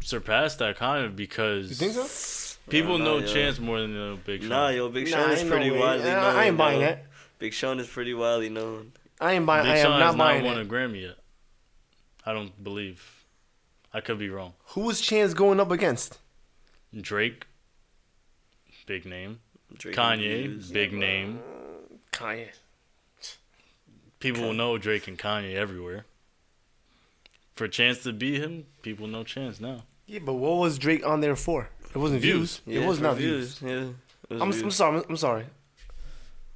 [0.01, 2.50] surpassed that kind of because You think so?
[2.71, 3.27] People Nah, know yo.
[3.27, 4.49] Chance more than they know Big Sean.
[4.49, 5.79] Nah, yo, Big Nah, Sean is ain't no pretty way.
[5.79, 6.35] widely I- known.
[6.35, 6.87] I ain't buying yo.
[6.87, 7.05] that.
[7.39, 8.93] Big Sean is pretty widely known.
[9.19, 9.63] I ain't buying.
[9.65, 10.61] Big I am Sean not has not buying won it.
[10.61, 11.17] a Grammy yet.
[12.25, 13.23] I don't believe.
[13.93, 14.53] I could be wrong.
[14.69, 16.19] Who was Chance going up against?
[16.99, 17.45] Drake,
[18.85, 19.39] big name.
[19.77, 20.71] Drake Kanye, reviews.
[20.71, 21.39] big name.
[22.11, 22.49] Kanye.
[24.19, 26.05] People will know Drake and Kanye everywhere.
[27.55, 29.83] For Chance to beat him, people know Chance now.
[30.05, 31.69] Yeah, but what was Drake on there for?
[31.93, 32.57] It wasn't views.
[32.57, 32.61] Views.
[32.65, 33.59] Yeah, it was not views.
[33.61, 33.85] Yeah,
[34.29, 34.63] was I'm, views.
[34.63, 35.03] I'm sorry.
[35.09, 35.45] I'm sorry.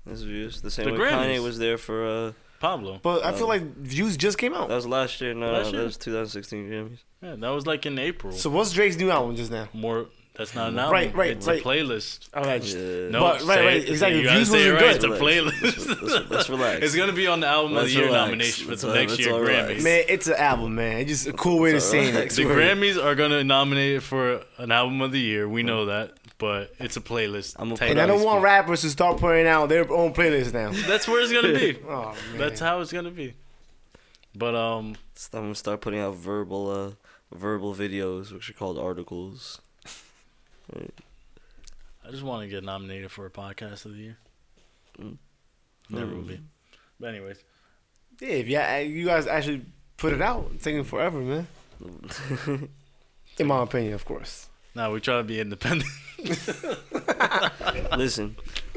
[0.06, 0.62] That's views.
[0.62, 1.38] The same The way Grammys.
[1.40, 2.06] Kanye was there for.
[2.08, 2.32] uh
[2.62, 3.00] Pablo.
[3.04, 4.70] But I feel Um, like views just came out.
[4.70, 5.34] That was last year.
[5.34, 5.82] No, Last year?
[5.82, 7.00] that was 2016 Grammys.
[7.22, 8.32] Yeah, that was like in April.
[8.34, 9.68] So what's Drake's new album just now?
[9.74, 10.08] More.
[10.38, 10.92] That's not an album.
[10.94, 11.62] Right, right, It's right.
[11.62, 12.28] a playlist.
[12.34, 12.76] Alleged.
[12.76, 13.10] Yeah.
[13.10, 14.20] No, But, right, right, exactly.
[14.20, 14.80] You gotta Views wasn't right.
[14.80, 14.96] good.
[14.96, 15.62] It's a playlist.
[15.62, 16.82] Let's- let's- let's relax.
[16.86, 18.26] It's gonna be on the album of Let's the year relax.
[18.26, 19.72] nomination for Let's the next year relax.
[19.80, 19.84] Grammys.
[19.84, 20.98] Man, it's an album, man.
[20.98, 22.30] It's just a cool way to It's say it.
[22.32, 25.48] The Grammys are gonna nominate it for an album of the year.
[25.48, 27.56] We know that, but it's a playlist.
[27.58, 30.52] I'm gonna Take And I don't want rappers to start putting out their own playlists
[30.54, 30.72] now.
[30.88, 31.78] That's where it's gonna be.
[31.88, 32.38] Oh man.
[32.40, 33.36] That's how it's gonna be.
[34.36, 34.96] But um,
[35.34, 36.92] I'm gonna start putting out verbal, uh,
[37.34, 39.62] verbal videos, which are called articles.
[40.74, 44.18] I just want to get nominated for a podcast of the year.
[45.00, 45.18] Mm.
[45.90, 46.40] Never will be.
[47.00, 47.38] But anyways,
[48.22, 49.66] Yeah, if yeah, you guys actually
[49.98, 51.48] put it out, it's taking forever, man.
[53.38, 54.48] In my opinion, of course.
[54.76, 55.90] now we try to be independent.
[57.98, 58.36] Listen,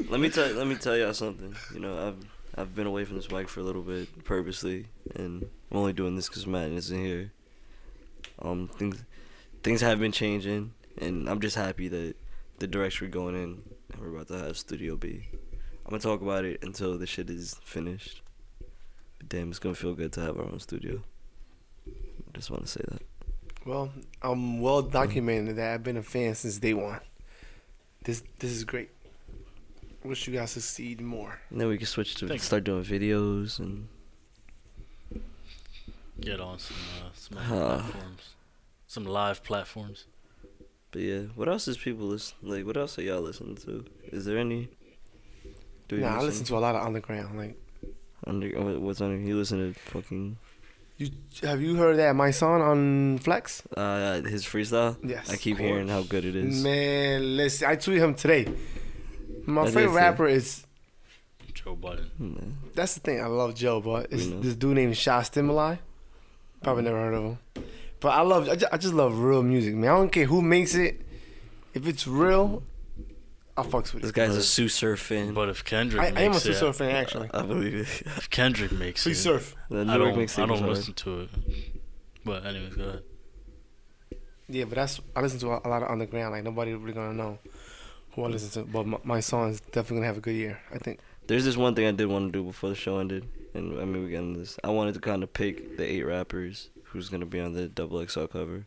[0.09, 1.55] let me tell let me tell y'all something.
[1.73, 2.17] You know, I've
[2.59, 6.15] I've been away from this mic for a little bit purposely, and I'm only doing
[6.15, 7.31] this because Matt isn't here.
[8.41, 9.03] Um, things
[9.63, 12.15] things have been changing, and I'm just happy that
[12.59, 13.61] the direction we're going in,
[13.93, 15.27] and we're about to have Studio B.
[15.85, 18.21] I'm gonna talk about it until the shit is finished.
[19.17, 21.01] But damn, it's gonna feel good to have our own studio.
[21.87, 21.91] I
[22.37, 23.01] just want to say that.
[23.65, 26.99] Well, I'm well documented that I've been a fan since day one.
[28.03, 28.89] This this is great.
[30.03, 31.39] Wish you guys succeed more.
[31.49, 32.45] And then we can switch to Thank you.
[32.45, 33.87] start doing videos and
[36.21, 37.77] Get on some uh, some other Huh.
[37.79, 38.29] platforms,
[38.87, 40.05] some live platforms.
[40.91, 42.65] But yeah, what else is people listen like?
[42.65, 43.85] What else are y'all listening to?
[44.05, 44.69] Is there any?
[45.87, 47.37] Do you Nah, I listen to a lot of underground.
[47.37, 47.57] Like,
[48.25, 49.17] under uh, what's under?
[49.17, 50.37] You listen to fucking
[50.99, 51.11] you
[51.43, 53.63] have you heard that Mysonne on Flex?
[53.77, 54.97] uh his freestyle.
[55.01, 55.29] Yes.
[55.29, 56.61] I keep hearing how good it is.
[56.61, 58.47] Man, listen, I tweeted him today.
[59.45, 59.95] My I did favorite see.
[59.97, 60.65] rapper is
[61.53, 62.11] Joe Budden.
[62.21, 63.21] Mm, that's the thing.
[63.21, 65.77] I love Joe, but it's this dude named Sha Stimuli.
[66.61, 67.37] Probably never heard of him.
[67.99, 69.91] But I love I just, I just love real music, man.
[69.91, 71.01] I don't care who makes it.
[71.73, 72.63] If it's real,
[73.57, 74.01] I fucks with it.
[74.01, 74.15] This it.
[74.15, 75.33] guy's a Sue Surf fan.
[75.33, 77.29] But if Kendrick I, I am a makes Sue it, Surf fan actually.
[77.33, 78.01] I believe it.
[78.05, 79.55] if Kendrick makes Free it, surf.
[79.69, 80.69] The New I York don't, mixtape I was don't hard.
[80.77, 81.29] listen to it.
[82.23, 83.03] But anyways, go ahead.
[84.47, 86.31] Yeah, but that's I listen to a, a lot of underground.
[86.33, 87.37] Like nobody really gonna know
[88.11, 88.71] who I listen to.
[88.71, 90.59] But my, my song is definitely gonna have a good year.
[90.73, 90.99] I think.
[91.27, 93.85] There's this one thing I did want to do before the show ended, and I
[93.85, 94.57] mean we got into this.
[94.63, 98.05] I wanted to kind of pick the eight rappers who's gonna be on the double
[98.05, 98.65] XL cover.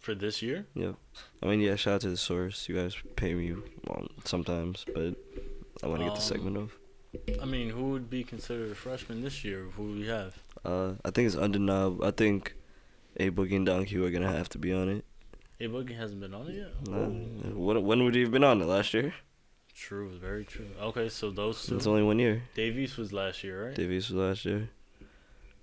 [0.00, 0.94] For this year, Yep.
[1.42, 1.76] I mean, yeah.
[1.76, 2.68] Shout out to the source.
[2.68, 3.52] You guys pay me
[3.90, 5.14] um, sometimes, but
[5.82, 6.72] I want to get the Um, segment of.
[7.42, 9.64] I mean, who would be considered a freshman this year?
[9.76, 10.38] Who do we have?
[10.64, 12.02] Uh, I think it's Undeniable.
[12.04, 12.54] I think
[13.18, 15.04] A Boogie and Don Q are gonna have to be on it.
[15.60, 16.72] A Boogie hasn't been on it yet.
[16.88, 17.10] Uh,
[17.54, 18.66] when, when would he have been on it?
[18.66, 19.12] Last year?
[19.74, 20.66] true, very true.
[20.80, 21.76] Okay, so those two.
[21.76, 22.42] It's only one year.
[22.54, 23.74] Dave East was last year, right?
[23.74, 24.68] Dave East was last year.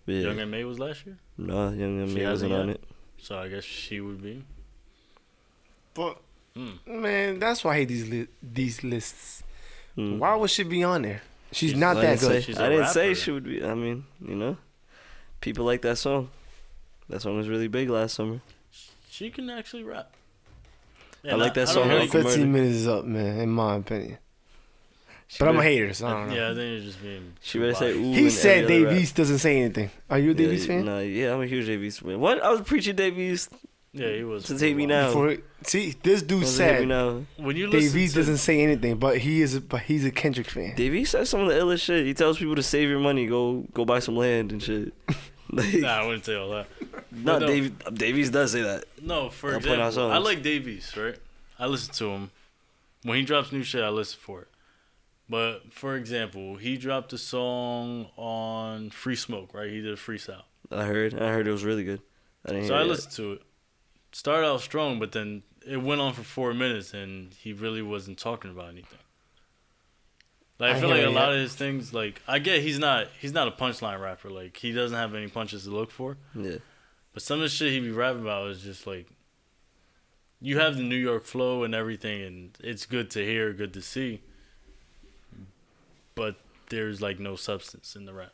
[0.07, 0.21] But yeah.
[0.21, 2.83] Young and May was last year, no, Young and She May wasn't hasn't on it.
[3.21, 4.43] so I guess she would be.
[5.93, 6.17] But
[6.55, 6.71] Hmm.
[6.87, 9.43] man, that's why I hate these li- these lists.
[9.95, 10.17] Hmm.
[10.19, 11.21] Why would she be on there?
[11.51, 12.41] She's She's- not I that didn't good.
[12.43, 13.63] Say, She's I a didn't say she would be.
[13.63, 14.57] I mean, you know,
[15.41, 16.29] people like that song.
[17.09, 18.41] That song was really big last summer.
[19.09, 20.13] She can actually rap.
[21.23, 21.95] Yeah, I like that don't song, know.
[21.95, 22.29] Her Uncle Murder.
[22.29, 23.39] 15 minutes is up, man.
[23.39, 24.17] In my opinion.
[25.27, 26.35] She But I'm a hater, so I don't know.
[26.35, 27.33] Yeah, I think it's just being.
[27.41, 28.13] She better say ooh.
[28.13, 28.85] He said every.
[28.85, 29.91] Dave East doesn't say anything.
[30.09, 30.85] Are you a Dave East yeah, fan?
[30.85, 32.19] Nah, yeah, I'm a huge Dave East fan.
[32.19, 32.41] What?
[32.41, 33.51] I was preaching Dave East.
[33.91, 34.43] Yeah, he was.
[34.43, 35.07] Just for hate me now.
[35.07, 37.23] Before, see, this dude Doesn't me said now.
[37.37, 40.05] When you listen Dave East to, doesn't say anything, but he is, a, but he's
[40.05, 40.75] a Kendrick fan.
[40.75, 42.05] Dave East says some of the illest shit.
[42.05, 44.93] He tells people to save your money, go go buy some land and shit.
[45.51, 46.67] like, Nah, I wouldn't say all that.
[47.11, 47.47] no, no.
[47.47, 48.85] Dave East, Davies does say that.
[49.01, 51.15] No, for I'll example, I like Dave East, right?
[51.59, 52.31] I listen to him.
[53.03, 54.47] When he drops new shit, I listen for it.
[55.29, 59.69] But for example, he dropped a song on Free Smoke, right?
[59.69, 60.43] He did a freestyle.
[60.71, 61.13] I heard.
[61.13, 62.01] I heard it was really good.
[62.45, 63.41] I didn't So I listened to it.
[64.13, 68.17] Started out strong, but then it went on for four minutes, and he really wasn't
[68.17, 68.99] talking about anything.
[70.59, 73.07] Like I, I feel like a lot of his things, like I get he's not
[73.19, 74.29] he's not a punchline rapper.
[74.29, 76.17] Like he doesn't have any punches to look for.
[76.33, 76.57] Yeah.
[77.13, 79.07] But some of the shit he be rapping about is just like
[80.39, 83.81] you have the New York flow and everything, and it's good to hear, good to
[83.81, 84.21] see.
[86.17, 86.35] But
[86.69, 88.33] there's like no substance in the rap.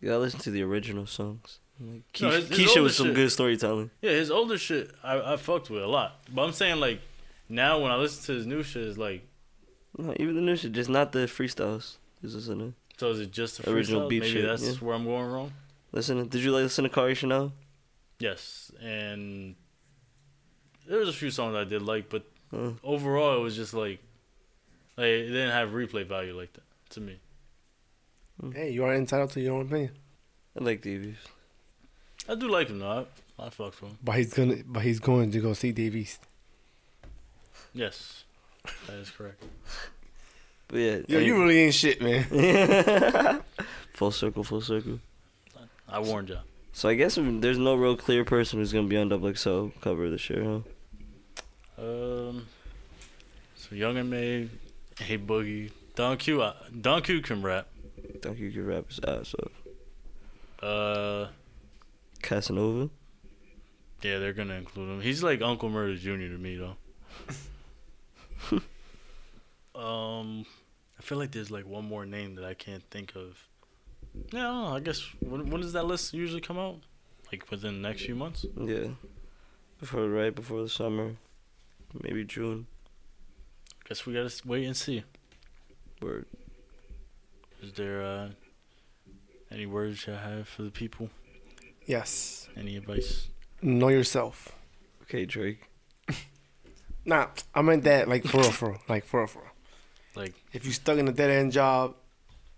[0.00, 1.58] Yeah, gotta listen to the original songs.
[1.80, 3.16] Like, No, Keisha, his- his Keisha was some shit.
[3.16, 3.90] good storytelling.
[4.00, 6.20] Yeah, his older shit I, I fucked with a lot.
[6.32, 7.00] But I'm saying like
[7.48, 9.26] now when I listen to his new shit, it's like
[9.98, 11.96] No, even the new shit, just not the freestyles.
[12.22, 14.72] Just listen to so is it just the Original beat Maybe shit, that's yeah.
[14.74, 15.52] where I'm going wrong.
[15.92, 16.28] listen.
[16.28, 17.52] Did you like listen to Kairi Chanel?
[18.20, 19.56] Yes, and
[20.86, 22.22] there was a few songs I did like, but
[22.52, 23.98] Uh, overall it was just like
[24.96, 27.18] like it didn't have replay value like that to me.
[28.52, 29.92] Hey, you are entitled to your own opinion.
[30.58, 31.28] I like Dave East.
[32.28, 33.06] I do like him though.
[33.38, 33.98] I, I fuck with him.
[34.02, 36.20] But he's gonna, but he's going to go see Dave East.
[37.72, 38.24] Yes,
[38.86, 39.42] that is correct.
[40.66, 42.24] But yeah, Yo, you really ain't shit, man.
[43.92, 44.98] full circle, full circle.
[45.86, 46.38] I warned you.
[46.72, 50.08] So I guess there's no real clear person who's gonna be on Double XL cover
[50.08, 50.60] this year, huh?
[51.82, 52.46] Um,
[53.56, 54.48] so Young and May,
[55.00, 56.42] A Boogie, Don Q.
[56.42, 57.68] I, Don Q can rap.
[58.24, 59.52] Think you could wrap his ass up.
[60.62, 61.26] Uh,
[62.22, 62.88] Casanova.
[64.00, 65.02] yeah, they're gonna include him.
[65.02, 66.32] He's like Uncle Murder Jr.
[66.32, 66.76] to me though.
[69.78, 70.46] um,
[70.98, 73.46] I feel like there's like one more name that I can't think of.
[74.32, 76.78] Yeah, I, don't know, I guess when, when does that list usually come out?
[77.30, 78.46] Like within the next few months?
[78.58, 78.86] Yeah.
[79.78, 81.16] Before right before the summer,
[82.02, 82.68] maybe June.
[83.86, 85.04] Guess we gotta wait and see.
[86.00, 86.24] Word.
[87.64, 88.28] Is there uh,
[89.50, 91.08] any words you have for the people?
[91.86, 92.46] Yes.
[92.54, 93.28] Any advice?
[93.62, 94.52] Know yourself.
[95.02, 95.60] Okay, Drake.
[97.06, 98.80] Nah, I meant that like for real, for real.
[98.88, 99.50] like for real, for real.
[100.14, 101.96] Like If you stuck in a dead end job,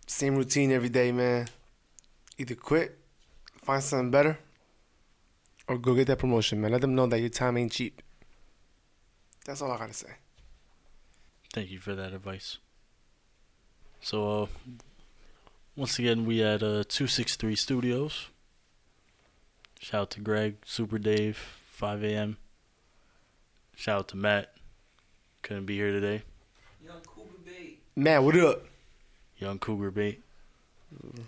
[0.06, 1.48] same routine every day, man,
[2.38, 2.96] either quit,
[3.64, 4.38] find something better,
[5.66, 6.70] or go get that promotion, man.
[6.70, 8.02] Let them know that your time ain't cheap.
[9.44, 10.14] That's all I gotta say.
[11.52, 12.58] Thank you for that advice.
[14.00, 14.46] So, uh,
[15.76, 18.28] once again, we at uh, 263 Studios.
[19.78, 22.38] Shout out to Greg, Super Dave, 5 a.m.
[23.76, 24.54] Shout out to Matt.
[25.42, 26.22] Couldn't be here today.
[26.82, 27.78] Young Cougar Bait.
[27.94, 28.64] Man, what up?
[29.36, 30.22] Young Cougar Bait.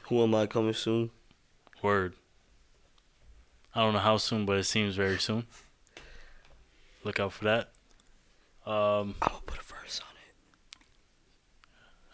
[0.09, 1.11] Who am I coming soon?
[1.83, 2.15] Word.
[3.75, 5.47] I don't know how soon, but it seems very soon.
[7.05, 7.71] Look out for that.
[8.67, 10.17] Um, I'm gonna put a verse on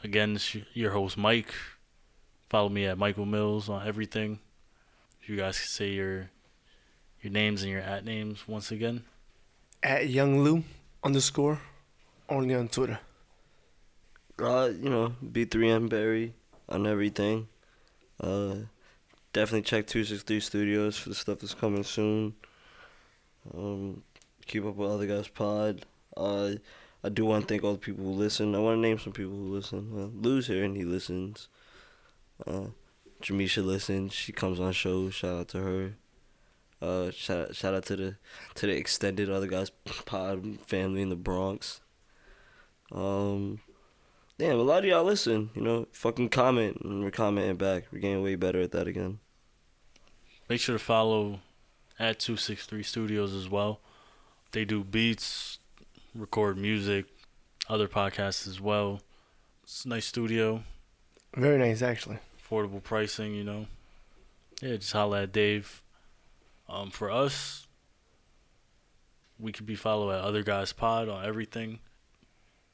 [0.03, 0.07] it.
[0.07, 1.55] Again, it's your host Mike.
[2.55, 4.39] Follow me at Michael Millz on everything.
[5.21, 6.31] If you guys can say your
[7.21, 9.03] your names and your at names once again.
[9.83, 10.63] At Young Lu
[11.03, 11.61] underscore,
[12.29, 13.01] only on Twitter.
[14.39, 16.35] Uh, you know, B3M Barry
[16.69, 17.49] on everything.
[18.21, 18.55] Uh,
[19.33, 22.35] definitely check 263 Studios for the stuff that's coming soon.
[23.53, 24.05] Um,
[24.47, 25.87] keep up with other guys' pod.
[26.17, 26.53] Uh,
[27.03, 28.55] I do want to thank all the people who listen.
[28.55, 29.91] I want to name some people who listen.
[29.93, 31.49] Uh, Lu's here and he listens.
[32.47, 32.67] Uh,
[33.23, 34.13] Jamisha listens.
[34.13, 35.15] She comes on shows.
[35.15, 35.93] Shout out to her.
[36.83, 38.17] Uh, shout shout out to the
[38.55, 39.71] to the extended other guyz
[40.05, 41.81] pod family in the Bronx.
[42.93, 43.61] Um,
[44.39, 45.51] damn, a lot of y'all listen.
[45.55, 47.85] You know, fucking comment and we're commenting back.
[47.91, 49.21] We're getting way better at that again.
[50.49, 51.41] Make sure to follow
[51.99, 53.81] at 263 Studios as well.
[54.53, 55.59] They do beats,
[56.15, 57.07] record music,
[57.69, 59.01] other podcasts as well.
[59.63, 60.63] It's a nice studio,
[61.37, 62.19] Very nice, actually.
[62.41, 63.67] affordable pricing, you know.
[64.63, 65.83] Yeah, just holla at Dave.
[66.69, 67.67] Um, for us,
[69.39, 71.81] we could be followed at Other Guyz Pod on everything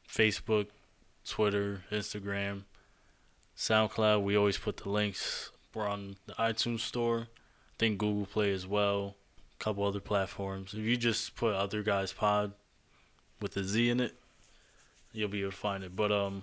[0.08, 0.68] Facebook,
[1.24, 2.64] Twitter, Instagram,
[3.56, 4.22] SoundCloud.
[4.22, 5.50] We always put the links.
[5.72, 7.20] We're on the iTunes Store.
[7.20, 9.16] I think Google Play as well.
[9.58, 10.74] A couple other platforms.
[10.74, 12.52] If you just put Other Guyz Pod
[13.40, 14.14] with a Z in it,
[15.12, 15.96] you'll be able to find it.
[15.96, 16.42] But um,